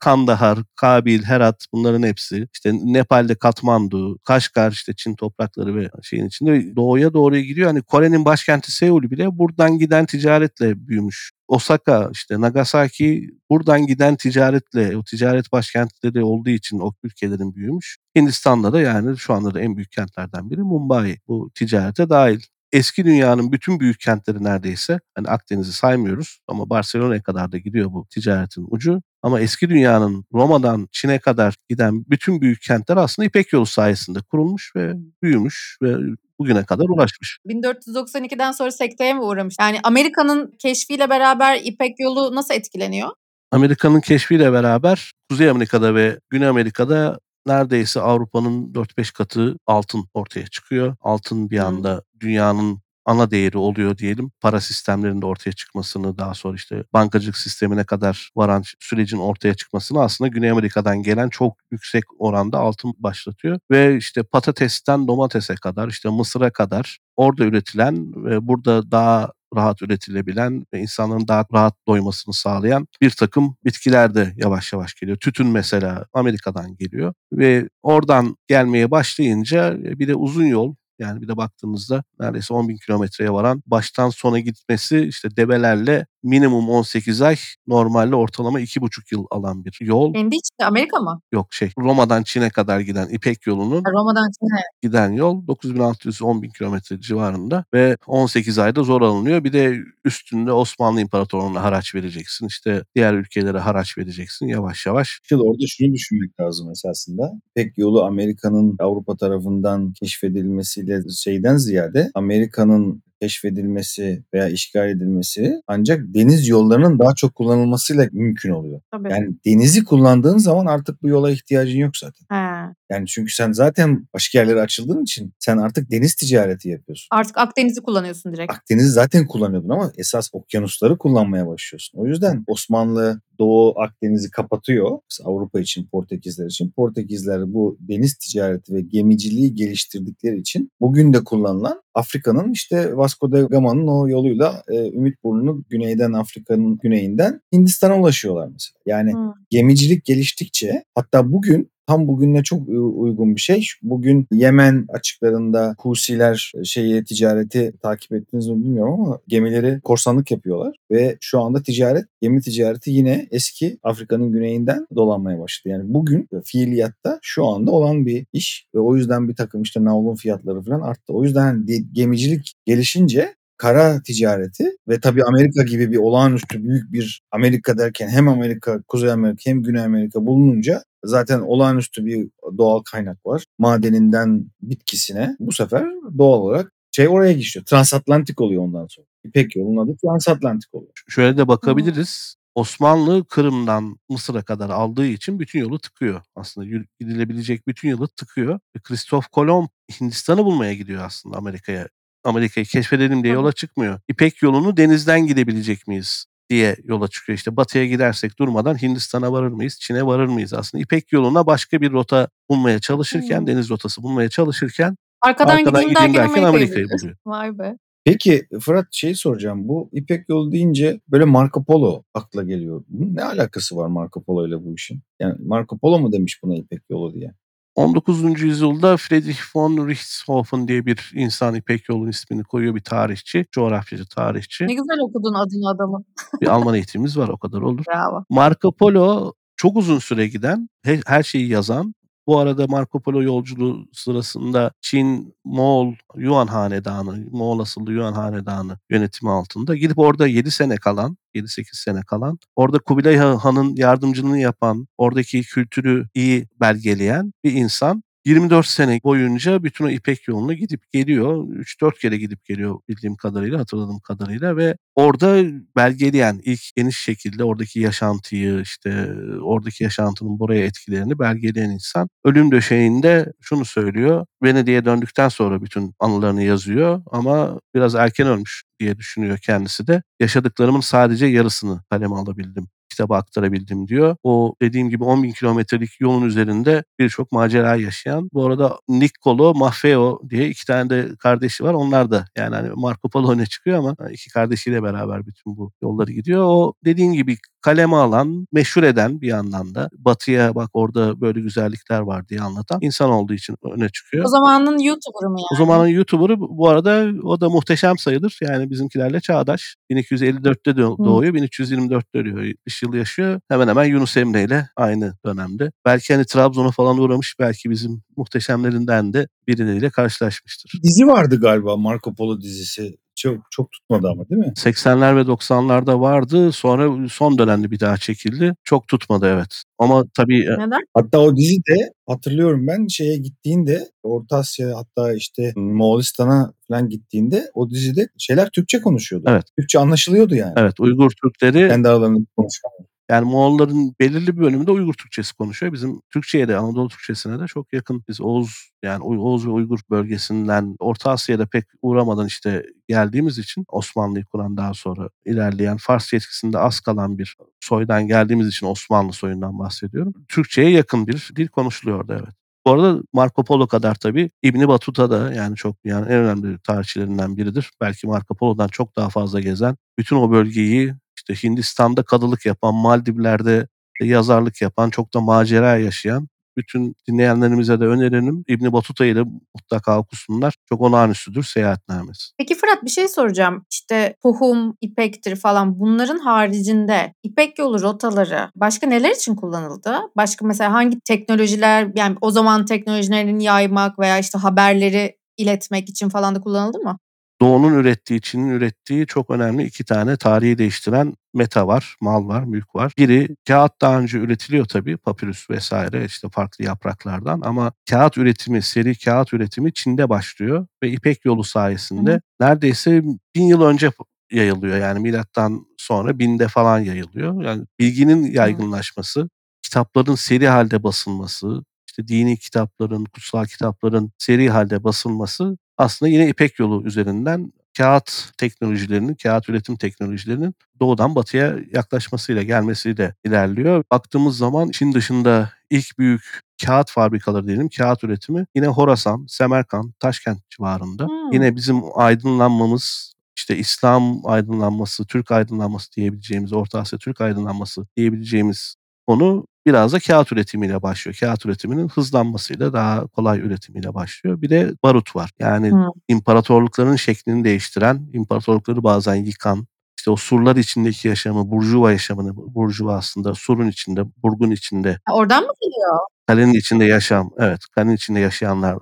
Kandahar, 0.00 0.58
Kabil, 0.76 1.22
Herat 1.22 1.66
bunların 1.72 2.02
hepsi. 2.02 2.48
İşte 2.54 2.72
Nepal'de 2.72 3.34
Katmandu, 3.34 4.18
Kaşgar 4.18 4.72
işte 4.72 4.92
Çin 4.96 5.14
toprakları 5.14 5.76
ve 5.76 5.90
şeyin 6.02 6.26
içinde 6.26 6.76
doğuya 6.76 7.12
doğru 7.12 7.38
gidiyor. 7.38 7.66
Hani 7.66 7.82
Kore'nin 7.82 8.24
başkenti 8.24 8.72
Seul 8.72 9.02
bile 9.02 9.38
buradan 9.38 9.78
giden 9.78 10.06
ticaretle 10.06 10.88
büyümüş. 10.88 11.30
Osaka, 11.48 12.10
işte 12.12 12.40
Nagasaki 12.40 13.30
buradan 13.50 13.86
giden 13.86 14.16
ticaretle, 14.16 14.96
o 14.96 15.04
ticaret 15.04 15.52
başkentleri 15.52 16.24
olduğu 16.24 16.50
için 16.50 16.78
o 16.78 16.92
ülkelerin 17.02 17.54
büyümüş. 17.54 17.96
Hindistan'da 18.16 18.72
da 18.72 18.80
yani 18.80 19.18
şu 19.18 19.34
anda 19.34 19.54
da 19.54 19.60
en 19.60 19.76
büyük 19.76 19.92
kentlerden 19.92 20.50
biri 20.50 20.60
Mumbai. 20.62 21.18
Bu 21.28 21.50
ticarete 21.54 22.08
dahil 22.08 22.40
eski 22.72 23.04
dünyanın 23.04 23.52
bütün 23.52 23.80
büyük 23.80 24.00
kentleri 24.00 24.44
neredeyse 24.44 25.00
hani 25.14 25.28
Akdeniz'i 25.28 25.72
saymıyoruz 25.72 26.38
ama 26.46 26.70
Barcelona'ya 26.70 27.22
kadar 27.22 27.52
da 27.52 27.58
gidiyor 27.58 27.92
bu 27.92 28.06
ticaretin 28.10 28.66
ucu. 28.70 29.02
Ama 29.22 29.40
eski 29.40 29.68
dünyanın 29.68 30.24
Roma'dan 30.32 30.88
Çin'e 30.92 31.18
kadar 31.18 31.54
giden 31.68 32.04
bütün 32.10 32.40
büyük 32.40 32.62
kentler 32.62 32.96
aslında 32.96 33.26
İpek 33.26 33.52
yolu 33.52 33.66
sayesinde 33.66 34.18
kurulmuş 34.20 34.72
ve 34.76 34.92
büyümüş 35.22 35.76
ve 35.82 35.96
bugüne 36.38 36.64
kadar 36.64 36.84
ulaşmış. 36.84 37.38
1492'den 37.46 38.52
sonra 38.52 38.70
sekteye 38.70 39.14
mi 39.14 39.20
uğramış? 39.20 39.56
Yani 39.60 39.80
Amerika'nın 39.82 40.54
keşfiyle 40.58 41.10
beraber 41.10 41.60
İpek 41.64 42.00
yolu 42.00 42.34
nasıl 42.34 42.54
etkileniyor? 42.54 43.10
Amerika'nın 43.50 44.00
keşfiyle 44.00 44.52
beraber 44.52 45.12
Kuzey 45.30 45.50
Amerika'da 45.50 45.94
ve 45.94 46.20
Güney 46.30 46.48
Amerika'da 46.48 47.18
neredeyse 47.46 48.00
Avrupa'nın 48.00 48.72
4-5 48.72 49.12
katı 49.12 49.56
altın 49.66 50.04
ortaya 50.14 50.46
çıkıyor. 50.46 50.96
Altın 51.00 51.50
bir 51.50 51.58
anda 51.58 52.02
dünyanın 52.20 52.80
ana 53.04 53.30
değeri 53.30 53.58
oluyor 53.58 53.98
diyelim. 53.98 54.32
Para 54.40 54.60
sistemlerinde 54.60 55.26
ortaya 55.26 55.52
çıkmasını 55.52 56.18
daha 56.18 56.34
sonra 56.34 56.54
işte 56.54 56.84
bankacılık 56.92 57.36
sistemine 57.36 57.84
kadar 57.84 58.30
varan 58.36 58.62
sürecin 58.80 59.18
ortaya 59.18 59.54
çıkmasını 59.54 60.02
aslında 60.02 60.28
Güney 60.28 60.50
Amerika'dan 60.50 61.02
gelen 61.02 61.28
çok 61.28 61.58
yüksek 61.70 62.04
oranda 62.18 62.58
altın 62.58 62.94
başlatıyor. 62.98 63.58
Ve 63.70 63.96
işte 63.96 64.22
patatesten 64.22 65.08
domatese 65.08 65.54
kadar 65.54 65.88
işte 65.88 66.08
mısıra 66.08 66.50
kadar 66.50 66.98
orada 67.16 67.44
üretilen 67.44 68.24
ve 68.24 68.46
burada 68.48 68.90
daha 68.90 69.32
rahat 69.56 69.82
üretilebilen 69.82 70.64
ve 70.74 70.80
insanların 70.80 71.28
daha 71.28 71.44
rahat 71.54 71.74
doymasını 71.88 72.34
sağlayan 72.34 72.86
bir 73.00 73.10
takım 73.10 73.56
bitkiler 73.64 74.14
de 74.14 74.32
yavaş 74.36 74.72
yavaş 74.72 74.94
geliyor. 74.94 75.18
Tütün 75.18 75.46
mesela 75.46 76.06
Amerika'dan 76.12 76.76
geliyor 76.76 77.14
ve 77.32 77.68
oradan 77.82 78.36
gelmeye 78.48 78.90
başlayınca 78.90 79.76
bir 79.78 80.08
de 80.08 80.14
uzun 80.14 80.44
yol 80.44 80.74
yani 81.02 81.22
bir 81.22 81.28
de 81.28 81.36
baktığımızda 81.36 82.04
neredeyse 82.20 82.54
10 82.54 82.68
bin 82.68 82.76
kilometreye 82.76 83.32
varan 83.32 83.62
baştan 83.66 84.10
sona 84.10 84.38
gitmesi 84.38 85.00
işte 85.00 85.36
develerle 85.36 86.06
minimum 86.22 86.68
18 86.68 87.22
ay, 87.22 87.36
normalde 87.66 88.16
ortalama 88.16 88.60
2,5 88.60 89.12
yıl 89.12 89.24
alan 89.30 89.64
bir 89.64 89.78
yol. 89.80 90.14
Kendi 90.14 90.36
içinde 90.36 90.66
Amerika 90.66 91.00
mı? 91.00 91.20
Yok 91.32 91.52
şey, 91.52 91.70
Roma'dan 91.78 92.22
Çin'e 92.22 92.50
kadar 92.50 92.80
giden 92.80 93.08
İpek 93.08 93.46
Yolu'nun 93.46 93.82
Roma'dan 93.92 94.30
Çin'e. 94.38 94.60
giden 94.82 95.12
yol 95.12 95.46
9600-10.000 95.46 96.52
kilometre 96.58 97.00
civarında 97.00 97.64
ve 97.74 97.96
18 98.06 98.58
ayda 98.58 98.82
zor 98.82 99.02
alınıyor. 99.02 99.44
Bir 99.44 99.52
de 99.52 99.76
üstünde 100.04 100.52
Osmanlı 100.52 101.00
İmparatorluğu'na 101.00 101.62
haraç 101.62 101.94
vereceksin. 101.94 102.46
İşte 102.46 102.82
diğer 102.94 103.14
ülkelere 103.14 103.58
haraç 103.58 103.98
vereceksin 103.98 104.46
yavaş 104.46 104.86
yavaş. 104.86 105.20
İşte 105.22 105.36
orada 105.36 105.64
şunu 105.68 105.92
düşünmek 105.94 106.40
lazım 106.40 106.70
esasında. 106.70 107.32
İpek 107.56 107.78
yolu 107.78 108.04
Amerika'nın 108.04 108.76
Avrupa 108.80 109.16
tarafından 109.16 109.92
keşfedilmesiyle 109.92 111.00
şeyden 111.22 111.56
ziyade 111.56 112.10
Amerika'nın 112.14 113.02
keşfedilmesi 113.22 114.24
veya 114.34 114.48
işgal 114.48 114.88
edilmesi 114.88 115.62
ancak 115.66 116.00
deniz 116.14 116.48
yollarının 116.48 116.98
daha 116.98 117.14
çok 117.14 117.34
kullanılmasıyla 117.34 118.08
mümkün 118.12 118.50
oluyor. 118.50 118.80
Tabii. 118.90 119.12
Yani 119.12 119.36
denizi 119.46 119.84
kullandığın 119.84 120.38
zaman 120.38 120.66
artık 120.66 121.02
bu 121.02 121.08
yola 121.08 121.30
ihtiyacın 121.30 121.78
yok 121.78 121.96
zaten. 121.96 122.26
He. 122.30 122.74
Yani 122.92 123.06
çünkü 123.06 123.34
sen 123.34 123.52
zaten 123.52 124.06
başka 124.14 124.38
yerlere 124.38 124.60
açıldığın 124.60 125.02
için 125.02 125.32
sen 125.38 125.58
artık 125.58 125.90
deniz 125.90 126.14
ticareti 126.14 126.68
yapıyorsun. 126.68 127.08
Artık 127.10 127.38
Akdeniz'i 127.38 127.80
kullanıyorsun 127.80 128.32
direkt. 128.32 128.52
Akdeniz'i 128.52 128.88
zaten 128.88 129.26
kullanıyordun 129.26 129.68
ama 129.68 129.92
esas 129.96 130.28
okyanusları 130.32 130.98
kullanmaya 130.98 131.46
başlıyorsun. 131.46 131.98
O 131.98 132.06
yüzden 132.06 132.44
Osmanlı 132.46 133.20
Doğu 133.38 133.80
Akdeniz'i 133.80 134.30
kapatıyor. 134.30 134.98
Mesela 135.10 135.30
Avrupa 135.30 135.60
için, 135.60 135.86
Portekizler 135.86 136.46
için. 136.46 136.70
Portekizler 136.70 137.54
bu 137.54 137.78
deniz 137.80 138.14
ticareti 138.14 138.74
ve 138.74 138.80
gemiciliği 138.80 139.54
geliştirdikleri 139.54 140.38
için 140.38 140.70
bugün 140.80 141.12
de 141.12 141.24
kullanılan 141.24 141.82
Afrika'nın 141.94 142.52
işte 142.52 142.96
Vasco 142.96 143.32
da 143.32 143.40
Gama'nın 143.40 143.86
o 143.86 144.08
yoluyla 144.08 144.62
e, 144.68 144.88
Ümitburnu'nun 144.88 145.64
güneyden 145.70 146.12
Afrika'nın 146.12 146.78
güneyinden 146.82 147.40
Hindistan'a 147.52 148.00
ulaşıyorlar 148.00 148.48
mesela. 148.52 148.78
Yani 148.86 149.12
Hı. 149.12 149.32
gemicilik 149.50 150.04
geliştikçe 150.04 150.84
hatta 150.94 151.32
bugün 151.32 151.70
tam 151.86 152.08
bugünle 152.08 152.42
çok 152.42 152.68
uygun 152.68 153.36
bir 153.36 153.40
şey. 153.40 153.66
Bugün 153.82 154.26
Yemen 154.32 154.86
açıklarında 154.88 155.74
Husiler 155.78 156.52
e, 156.60 156.64
şeyi 156.64 157.04
ticareti 157.04 157.72
takip 157.82 158.12
ettiniz 158.12 158.48
mi 158.48 158.64
bilmiyorum 158.64 159.00
ama 159.00 159.18
gemileri 159.28 159.80
korsanlık 159.80 160.30
yapıyorlar 160.30 160.76
ve 160.90 161.16
şu 161.20 161.40
anda 161.40 161.62
ticaret 161.62 162.04
gemi 162.20 162.40
ticareti 162.40 162.90
yine 162.90 163.28
eski 163.30 163.78
Afrika'nın 163.82 164.32
güneyinden 164.32 164.86
dolanmaya 164.96 165.40
başladı. 165.40 165.72
Yani 165.72 165.94
bugün 165.94 166.28
fiiliyatta 166.44 167.18
şu 167.22 167.46
anda 167.46 167.70
olan 167.70 168.06
bir 168.06 168.26
iş 168.32 168.66
ve 168.74 168.80
o 168.80 168.96
yüzden 168.96 169.28
bir 169.28 169.34
takım 169.34 169.62
işte 169.62 169.84
navlun 169.84 170.14
fiyatları 170.14 170.62
falan 170.62 170.80
arttı. 170.80 171.12
O 171.12 171.24
yüzden 171.24 171.68
de- 171.68 171.84
gemicilik 171.92 172.54
gelişince 172.66 173.34
kara 173.62 174.02
ticareti 174.02 174.64
ve 174.88 175.00
tabii 175.00 175.24
Amerika 175.24 175.62
gibi 175.62 175.90
bir 175.90 175.96
olağanüstü 175.96 176.64
büyük 176.64 176.92
bir 176.92 177.22
Amerika 177.30 177.78
derken 177.78 178.08
hem 178.08 178.28
Amerika, 178.28 178.82
Kuzey 178.88 179.10
Amerika 179.10 179.50
hem 179.50 179.62
Güney 179.62 179.82
Amerika 179.82 180.26
bulununca 180.26 180.82
zaten 181.04 181.40
olağanüstü 181.40 182.06
bir 182.06 182.28
doğal 182.58 182.82
kaynak 182.82 183.26
var. 183.26 183.44
Madeninden 183.58 184.46
bitkisine 184.62 185.36
bu 185.40 185.52
sefer 185.52 185.84
doğal 186.18 186.38
olarak 186.38 186.72
şey 186.92 187.08
oraya 187.08 187.32
geçiyor. 187.32 187.64
Transatlantik 187.64 188.40
oluyor 188.40 188.62
ondan 188.62 188.86
sonra. 188.86 189.06
İpek 189.24 189.56
yolunun 189.56 189.86
adı 189.86 189.96
transatlantik 190.02 190.74
oluyor. 190.74 190.92
Şöyle 191.08 191.36
de 191.36 191.48
bakabiliriz. 191.48 192.36
Osmanlı 192.54 193.24
Kırım'dan 193.24 193.96
Mısır'a 194.08 194.42
kadar 194.42 194.70
aldığı 194.70 195.06
için 195.06 195.40
bütün 195.40 195.60
yolu 195.60 195.78
tıkıyor. 195.78 196.22
Aslında 196.34 196.84
gidilebilecek 197.00 197.66
bütün 197.66 197.88
yolu 197.88 198.08
tıkıyor. 198.08 198.54
Ve 198.76 198.80
Christoph 198.82 199.24
Kolomb 199.32 199.68
Hindistan'ı 200.00 200.44
bulmaya 200.44 200.74
gidiyor 200.74 201.04
aslında 201.04 201.36
Amerika'ya. 201.36 201.88
Amerika'yı 202.24 202.66
keşfedelim 202.66 203.24
diye 203.24 203.32
yola 203.34 203.52
çıkmıyor. 203.52 204.00
İpek 204.08 204.42
yolunu 204.42 204.76
denizden 204.76 205.26
gidebilecek 205.26 205.88
miyiz 205.88 206.24
diye 206.50 206.76
yola 206.84 207.08
çıkıyor. 207.08 207.36
İşte 207.38 207.56
batıya 207.56 207.86
gidersek 207.86 208.38
durmadan 208.38 208.82
Hindistan'a 208.82 209.32
varır 209.32 209.48
mıyız, 209.48 209.78
Çin'e 209.80 210.06
varır 210.06 210.26
mıyız? 210.26 210.52
Aslında 210.54 210.82
İpek 210.82 211.12
yoluna 211.12 211.46
başka 211.46 211.80
bir 211.80 211.92
rota 211.92 212.28
bulmaya 212.50 212.78
çalışırken, 212.78 213.38
Hmm. 213.40 213.46
deniz 213.46 213.70
rotası 213.70 214.02
bulmaya 214.02 214.28
çalışırken 214.28 214.96
Arkadan, 215.22 215.56
arkadan 215.56 215.88
gideyim 215.88 216.14
derken, 216.14 216.20
Amerika'yı, 216.22 216.46
Amerika'yı 216.48 216.84
buluyor. 216.84 217.00
buluyor. 217.00 217.16
Vay 217.26 217.58
be. 217.58 217.76
Peki 218.04 218.46
Fırat 218.60 218.86
şeyi 218.90 219.14
soracağım. 219.16 219.68
Bu 219.68 219.90
İpek 219.92 220.28
yolu 220.28 220.52
deyince 220.52 221.00
böyle 221.08 221.24
Marco 221.24 221.64
Polo 221.64 222.02
akla 222.14 222.42
geliyor. 222.42 222.84
Bunun 222.88 223.14
ne 223.16 223.24
alakası 223.24 223.76
var 223.76 223.86
Marco 223.86 224.22
Polo 224.22 224.48
ile 224.48 224.64
bu 224.64 224.74
işin? 224.74 225.00
Yani 225.20 225.34
Marco 225.46 225.78
Polo 225.78 225.98
mu 225.98 226.12
demiş 226.12 226.40
buna 226.42 226.56
İpek 226.56 226.82
yolu 226.90 227.14
diye? 227.14 227.34
19. 227.74 228.40
yüzyılda 228.42 228.96
Friedrich 228.96 229.38
von 229.54 229.88
Richthofen 229.88 230.68
diye 230.68 230.86
bir 230.86 231.10
insan 231.14 231.54
İpek 231.54 231.88
yolunun 231.88 232.10
ismini 232.10 232.44
koyuyor 232.44 232.74
bir 232.74 232.80
tarihçi, 232.84 233.46
coğrafyacı, 233.52 234.08
tarihçi. 234.08 234.64
Ne 234.66 234.74
güzel 234.74 234.98
okudun 235.02 235.34
adını 235.34 235.70
adamın. 235.74 236.04
Bir 236.40 236.46
Alman 236.46 236.74
eğitimimiz 236.74 237.18
var 237.18 237.28
o 237.28 237.38
kadar 237.38 237.60
olur. 237.60 237.84
Bravo. 237.88 238.24
Marco 238.30 238.72
Polo 238.72 239.32
çok 239.56 239.76
uzun 239.76 239.98
süre 239.98 240.26
giden, 240.28 240.68
he- 240.84 241.00
her 241.06 241.22
şeyi 241.22 241.48
yazan. 241.48 241.94
Bu 242.26 242.38
arada 242.38 242.66
Marco 242.66 243.00
Polo 243.00 243.22
yolculuğu 243.22 243.88
sırasında 243.92 244.72
Çin, 244.80 245.34
Moğol, 245.44 245.94
Yuan 246.16 246.46
Hanedanı, 246.46 247.26
Moğol 247.30 247.58
asıllı 247.60 247.92
Yuan 247.92 248.12
Hanedanı 248.12 248.78
yönetimi 248.90 249.30
altında 249.30 249.76
gidip 249.76 249.98
orada 249.98 250.26
7 250.26 250.50
sene 250.50 250.76
kalan, 250.76 251.16
7-8 251.34 251.76
sene 251.76 252.02
kalan, 252.02 252.38
orada 252.56 252.78
Kubilay 252.78 253.16
Han'ın 253.16 253.76
yardımcılığını 253.76 254.38
yapan, 254.38 254.86
oradaki 254.98 255.42
kültürü 255.42 256.06
iyi 256.14 256.48
belgeleyen 256.60 257.32
bir 257.44 257.52
insan. 257.52 258.02
24 258.24 258.66
sene 258.66 259.00
boyunca 259.04 259.62
bütün 259.64 259.84
o 259.84 259.88
İpek 259.90 260.28
yolunu 260.28 260.54
gidip 260.54 260.92
geliyor. 260.92 261.44
3-4 261.44 261.98
kere 261.98 262.16
gidip 262.16 262.44
geliyor 262.44 262.80
bildiğim 262.88 263.16
kadarıyla, 263.16 263.58
hatırladığım 263.58 264.00
kadarıyla 264.00 264.56
ve 264.56 264.76
orada 264.94 265.44
belgeleyen 265.76 266.40
ilk 266.44 266.60
geniş 266.76 266.98
şekilde 266.98 267.44
oradaki 267.44 267.80
yaşantıyı 267.80 268.60
işte 268.60 269.08
oradaki 269.42 269.84
yaşantının 269.84 270.38
buraya 270.38 270.64
etkilerini 270.64 271.18
belgeleyen 271.18 271.70
insan 271.70 272.08
ölüm 272.24 272.52
döşeğinde 272.52 273.32
şunu 273.40 273.64
söylüyor. 273.64 274.26
Venedik'e 274.42 274.84
döndükten 274.84 275.28
sonra 275.28 275.62
bütün 275.62 275.94
anılarını 276.00 276.42
yazıyor 276.42 277.02
ama 277.10 277.60
biraz 277.74 277.94
erken 277.94 278.26
ölmüş 278.26 278.62
diye 278.80 278.98
düşünüyor 278.98 279.38
kendisi 279.38 279.86
de. 279.86 280.02
Yaşadıklarımın 280.20 280.80
sadece 280.80 281.26
yarısını 281.26 281.82
kaleme 281.90 282.14
alabildim 282.14 282.68
kitaba 282.92 283.16
aktarabildim 283.16 283.88
diyor. 283.88 284.16
O 284.22 284.54
dediğim 284.62 284.90
gibi 284.90 285.04
10 285.04 285.22
bin 285.22 285.32
kilometrelik 285.32 285.90
yolun 286.00 286.22
üzerinde 286.26 286.84
birçok 286.98 287.32
macera 287.32 287.76
yaşayan. 287.76 288.28
Bu 288.32 288.46
arada 288.46 288.78
Niccolo 288.88 289.54
Maffeo 289.54 290.20
diye 290.30 290.48
iki 290.48 290.66
tane 290.66 290.90
de 290.90 291.08
kardeşi 291.18 291.64
var. 291.64 291.74
Onlar 291.74 292.10
da 292.10 292.24
yani 292.36 292.54
hani 292.54 292.68
Marco 292.76 293.08
Polo 293.08 293.32
öne 293.32 293.46
çıkıyor 293.46 293.78
ama 293.78 293.96
iki 294.12 294.30
kardeşiyle 294.30 294.82
beraber 294.82 295.26
bütün 295.26 295.56
bu 295.56 295.72
yolları 295.82 296.12
gidiyor. 296.12 296.42
O 296.44 296.72
dediğim 296.84 297.12
gibi 297.12 297.36
kaleme 297.62 297.96
alan, 297.96 298.46
meşhur 298.52 298.82
eden 298.82 299.20
bir 299.20 299.28
yandan 299.28 299.74
da 299.74 299.88
batıya 299.98 300.54
bak 300.54 300.70
orada 300.72 301.20
böyle 301.20 301.40
güzellikler 301.40 302.00
var 302.00 302.28
diye 302.28 302.40
anlatan 302.40 302.78
insan 302.82 303.10
olduğu 303.10 303.34
için 303.34 303.56
öne 303.74 303.88
çıkıyor. 303.88 304.24
O 304.24 304.28
zamanın 304.28 304.78
YouTuber'ı 304.78 305.30
mı 305.30 305.38
yani? 305.38 305.46
O 305.54 305.56
zamanın 305.56 305.86
YouTuber'ı 305.88 306.40
bu 306.40 306.68
arada 306.68 307.06
o 307.22 307.40
da 307.40 307.48
muhteşem 307.48 307.98
sayılır. 307.98 308.38
Yani 308.42 308.70
bizimkilerle 308.70 309.20
çağdaş. 309.20 309.76
1254'te 309.90 310.70
doğ- 310.70 311.04
doğuyor, 311.04 311.34
1324'te 311.34 312.18
ölüyor. 312.18 312.54
70 312.82 312.94
yıl 312.94 312.94
yaşıyor. 312.98 313.40
Hemen 313.48 313.68
hemen 313.68 313.84
Yunus 313.84 314.16
Emre 314.16 314.44
ile 314.44 314.68
aynı 314.76 315.14
dönemde. 315.26 315.72
Belki 315.84 316.14
hani 316.14 316.24
Trabzon'a 316.26 316.70
falan 316.70 316.98
uğramış. 316.98 317.34
Belki 317.38 317.70
bizim 317.70 318.02
muhteşemlerinden 318.16 319.12
de 319.12 319.28
birileriyle 319.48 319.90
karşılaşmıştır. 319.90 320.72
Dizi 320.82 321.06
vardı 321.06 321.40
galiba 321.40 321.76
Marco 321.76 322.14
Polo 322.14 322.40
dizisi. 322.40 322.96
Çok 323.22 323.38
çok 323.50 323.70
tutmadı 323.72 324.08
ama 324.12 324.28
değil 324.28 324.40
mi? 324.40 324.52
80'ler 324.56 325.16
ve 325.16 325.20
90'larda 325.20 326.00
vardı. 326.00 326.52
Sonra 326.52 327.08
son 327.08 327.38
dönemde 327.38 327.70
bir 327.70 327.80
daha 327.80 327.96
çekildi. 327.96 328.54
Çok 328.64 328.88
tutmadı 328.88 329.26
evet. 329.26 329.62
Ama 329.78 330.04
tabii 330.16 330.44
e, 330.44 330.52
Neden? 330.58 330.80
Hatta 330.94 331.18
o 331.18 331.36
dizi 331.36 331.56
de 331.56 331.92
hatırlıyorum 332.08 332.66
ben 332.66 332.86
şeye 332.86 333.16
gittiğinde 333.16 333.88
Orta 334.02 334.36
Asya 334.36 334.76
hatta 334.76 335.12
işte 335.14 335.52
Moğolistan'a 335.56 336.52
falan 336.68 336.88
gittiğinde 336.88 337.50
o 337.54 337.70
dizide 337.70 338.08
şeyler 338.18 338.50
Türkçe 338.50 338.80
konuşuyordu. 338.80 339.26
Evet. 339.28 339.44
Türkçe 339.58 339.78
anlaşılıyordu 339.78 340.34
yani. 340.34 340.52
evet 340.56 340.80
Uygur 340.80 341.10
Türkleri 341.22 341.68
Kendi 341.68 341.88
aralarında 341.88 342.26
konuşuyorlar. 342.36 342.91
Yani 343.12 343.30
Moğolların 343.30 343.94
belirli 344.00 344.36
bir 344.36 344.42
bölümünde 344.42 344.70
Uygur 344.70 344.94
Türkçesi 344.94 345.34
konuşuyor. 345.34 345.72
Bizim 345.72 346.00
Türkçe'ye 346.12 346.48
de 346.48 346.56
Anadolu 346.56 346.88
Türkçesine 346.88 347.40
de 347.40 347.46
çok 347.46 347.72
yakın. 347.72 348.04
Biz 348.08 348.20
Oğuz 348.20 348.70
yani 348.82 349.04
Oğuz 349.04 349.46
ve 349.46 349.50
Uygur 349.50 349.80
bölgesinden 349.90 350.76
Orta 350.78 351.10
Asya'da 351.10 351.46
pek 351.46 351.64
uğramadan 351.82 352.26
işte 352.26 352.66
geldiğimiz 352.88 353.38
için 353.38 353.64
Osmanlı'yı 353.68 354.24
kuran 354.24 354.56
daha 354.56 354.74
sonra 354.74 355.08
ilerleyen 355.24 355.76
Fars 355.76 356.14
etkisinde 356.14 356.58
az 356.58 356.80
kalan 356.80 357.18
bir 357.18 357.36
soydan 357.60 358.06
geldiğimiz 358.06 358.48
için 358.48 358.66
Osmanlı 358.66 359.12
soyundan 359.12 359.58
bahsediyorum. 359.58 360.14
Türkçe'ye 360.28 360.70
yakın 360.70 361.06
bir 361.06 361.30
dil 361.36 361.48
konuşuluyordu 361.48 362.12
evet. 362.12 362.34
Bu 362.66 362.70
arada 362.70 363.02
Marco 363.12 363.44
Polo 363.44 363.66
kadar 363.66 363.94
tabii 363.94 364.30
İbni 364.42 364.68
Batuta 364.68 365.10
da 365.10 365.32
yani 365.34 365.56
çok 365.56 365.76
yani 365.84 366.06
en 366.06 366.18
önemli 366.18 366.58
tarihçilerinden 366.58 367.36
biridir. 367.36 367.70
Belki 367.80 368.06
Marco 368.06 368.34
Polo'dan 368.34 368.68
çok 368.68 368.96
daha 368.96 369.08
fazla 369.08 369.40
gezen, 369.40 369.76
bütün 369.98 370.16
o 370.16 370.30
bölgeyi 370.30 370.94
işte 371.28 371.48
Hindistan'da 371.48 372.02
kadılık 372.02 372.46
yapan, 372.46 372.74
Maldivler'de 372.74 373.68
yazarlık 374.00 374.62
yapan, 374.62 374.90
çok 374.90 375.14
da 375.14 375.20
macera 375.20 375.76
yaşayan 375.76 376.28
bütün 376.56 376.94
dinleyenlerimize 377.08 377.80
de 377.80 377.84
önerelim. 377.84 378.44
İbni 378.48 378.72
Batuta'yı 378.72 379.16
da 379.16 379.24
mutlaka 379.54 379.98
okusunlar. 379.98 380.54
Çok 380.68 380.80
olağanüstüdür 380.80 381.42
seyahatnamesi. 381.42 382.32
Peki 382.38 382.54
Fırat 382.54 382.84
bir 382.84 382.90
şey 382.90 383.08
soracağım. 383.08 383.66
İşte 383.70 384.16
tohum, 384.22 384.76
ipektir 384.80 385.36
falan 385.36 385.80
bunların 385.80 386.18
haricinde 386.18 387.14
İpek 387.22 387.58
yolu 387.58 387.82
rotaları 387.82 388.50
başka 388.56 388.86
neler 388.86 389.10
için 389.10 389.34
kullanıldı? 389.34 389.98
Başka 390.16 390.46
mesela 390.46 390.72
hangi 390.72 391.00
teknolojiler 391.00 391.90
yani 391.96 392.16
o 392.20 392.30
zaman 392.30 392.64
teknolojilerini 392.64 393.44
yaymak 393.44 393.98
veya 393.98 394.18
işte 394.18 394.38
haberleri 394.38 395.16
iletmek 395.36 395.88
için 395.88 396.08
falan 396.08 396.34
da 396.34 396.40
kullanıldı 396.40 396.78
mı? 396.78 396.98
Doğu'nun 397.42 397.72
ürettiği, 397.72 398.20
Çin'in 398.20 398.50
ürettiği 398.50 399.06
çok 399.06 399.30
önemli 399.30 399.64
iki 399.64 399.84
tane 399.84 400.16
tarihi 400.16 400.58
değiştiren 400.58 401.14
meta 401.34 401.66
var, 401.66 401.96
mal 402.00 402.28
var, 402.28 402.44
mülk 402.44 402.74
var. 402.74 402.92
Biri 402.98 403.36
kağıt 403.48 403.80
daha 403.80 403.98
önce 404.00 404.18
üretiliyor 404.18 404.64
tabii, 404.64 404.96
papirüs 404.96 405.50
vesaire 405.50 406.04
işte 406.04 406.28
farklı 406.28 406.64
yapraklardan 406.64 407.40
ama 407.40 407.72
kağıt 407.90 408.18
üretimi, 408.18 408.62
seri 408.62 408.98
kağıt 408.98 409.32
üretimi 409.32 409.72
Çin'de 409.72 410.08
başlıyor 410.08 410.66
ve 410.82 410.90
İpek 410.90 411.24
yolu 411.24 411.44
sayesinde 411.44 412.12
Hı. 412.12 412.20
neredeyse 412.40 413.02
bin 413.34 413.42
yıl 413.42 413.62
önce 413.62 413.90
yayılıyor. 414.32 414.76
Yani 414.76 415.00
milattan 415.00 415.66
sonra 415.76 416.18
binde 416.18 416.48
falan 416.48 416.78
yayılıyor. 416.78 417.42
Yani 417.42 417.64
bilginin 417.78 418.32
yaygınlaşması, 418.32 419.28
kitapların 419.62 420.14
seri 420.14 420.48
halde 420.48 420.82
basılması, 420.82 421.64
işte 421.88 422.08
dini 422.08 422.36
kitapların, 422.36 423.04
kutsal 423.04 423.46
kitapların 423.46 424.12
seri 424.18 424.50
halde 424.50 424.84
basılması 424.84 425.56
aslında 425.82 426.10
yine 426.10 426.28
İpek 426.28 426.58
yolu 426.58 426.86
üzerinden 426.86 427.52
kağıt 427.76 428.32
teknolojilerinin, 428.38 429.14
kağıt 429.14 429.48
üretim 429.48 429.76
teknolojilerinin 429.76 430.54
doğudan 430.80 431.14
batıya 431.14 431.56
yaklaşmasıyla 431.72 432.42
gelmesiyle 432.42 433.14
ilerliyor. 433.24 433.84
Baktığımız 433.90 434.36
zaman 434.36 434.70
Çin 434.70 434.92
dışında 434.92 435.50
ilk 435.70 435.98
büyük 435.98 436.40
kağıt 436.66 436.90
fabrikaları 436.90 437.46
diyelim, 437.46 437.68
kağıt 437.68 438.04
üretimi 438.04 438.46
yine 438.54 438.66
Horasan, 438.66 439.26
Semerkant, 439.28 440.00
Taşkent 440.00 440.50
civarında. 440.50 441.06
Hmm. 441.06 441.32
Yine 441.32 441.56
bizim 441.56 441.82
aydınlanmamız, 441.94 443.12
işte 443.36 443.56
İslam 443.56 444.26
aydınlanması, 444.26 445.06
Türk 445.06 445.30
aydınlanması 445.30 445.92
diyebileceğimiz, 445.92 446.52
Orta 446.52 446.80
Asya 446.80 446.98
Türk 446.98 447.20
aydınlanması 447.20 447.86
diyebileceğimiz 447.96 448.76
konu 449.06 449.46
biraz 449.66 449.92
da 449.92 449.98
kağıt 449.98 450.32
üretimiyle 450.32 450.82
başlıyor. 450.82 451.16
Kağıt 451.20 451.46
üretiminin 451.46 451.88
hızlanmasıyla 451.88 452.72
daha 452.72 453.06
kolay 453.06 453.40
üretimiyle 453.40 453.94
başlıyor. 453.94 454.42
Bir 454.42 454.50
de 454.50 454.74
barut 454.82 455.16
var. 455.16 455.30
Yani 455.38 455.70
hmm. 455.70 455.86
imparatorlukların 456.08 456.96
şeklini 456.96 457.44
değiştiren, 457.44 458.10
imparatorlukları 458.12 458.84
bazen 458.84 459.14
yıkan, 459.14 459.66
işte 459.98 460.10
o 460.10 460.16
surlar 460.16 460.56
içindeki 460.56 461.08
yaşamı, 461.08 461.50
burjuva 461.50 461.92
yaşamını, 461.92 462.36
burjuva 462.36 462.96
aslında 462.96 463.34
surun 463.34 463.68
içinde, 463.68 464.04
burgun 464.22 464.50
içinde. 464.50 464.98
Oradan 465.12 465.42
mı 465.42 465.52
geliyor? 465.60 465.98
Kalenin 466.26 466.54
içinde 466.54 466.84
yaşam, 466.84 467.30
evet 467.38 467.60
kalenin 467.74 467.94
içinde 467.94 468.20
yaşayanlar 468.20 468.78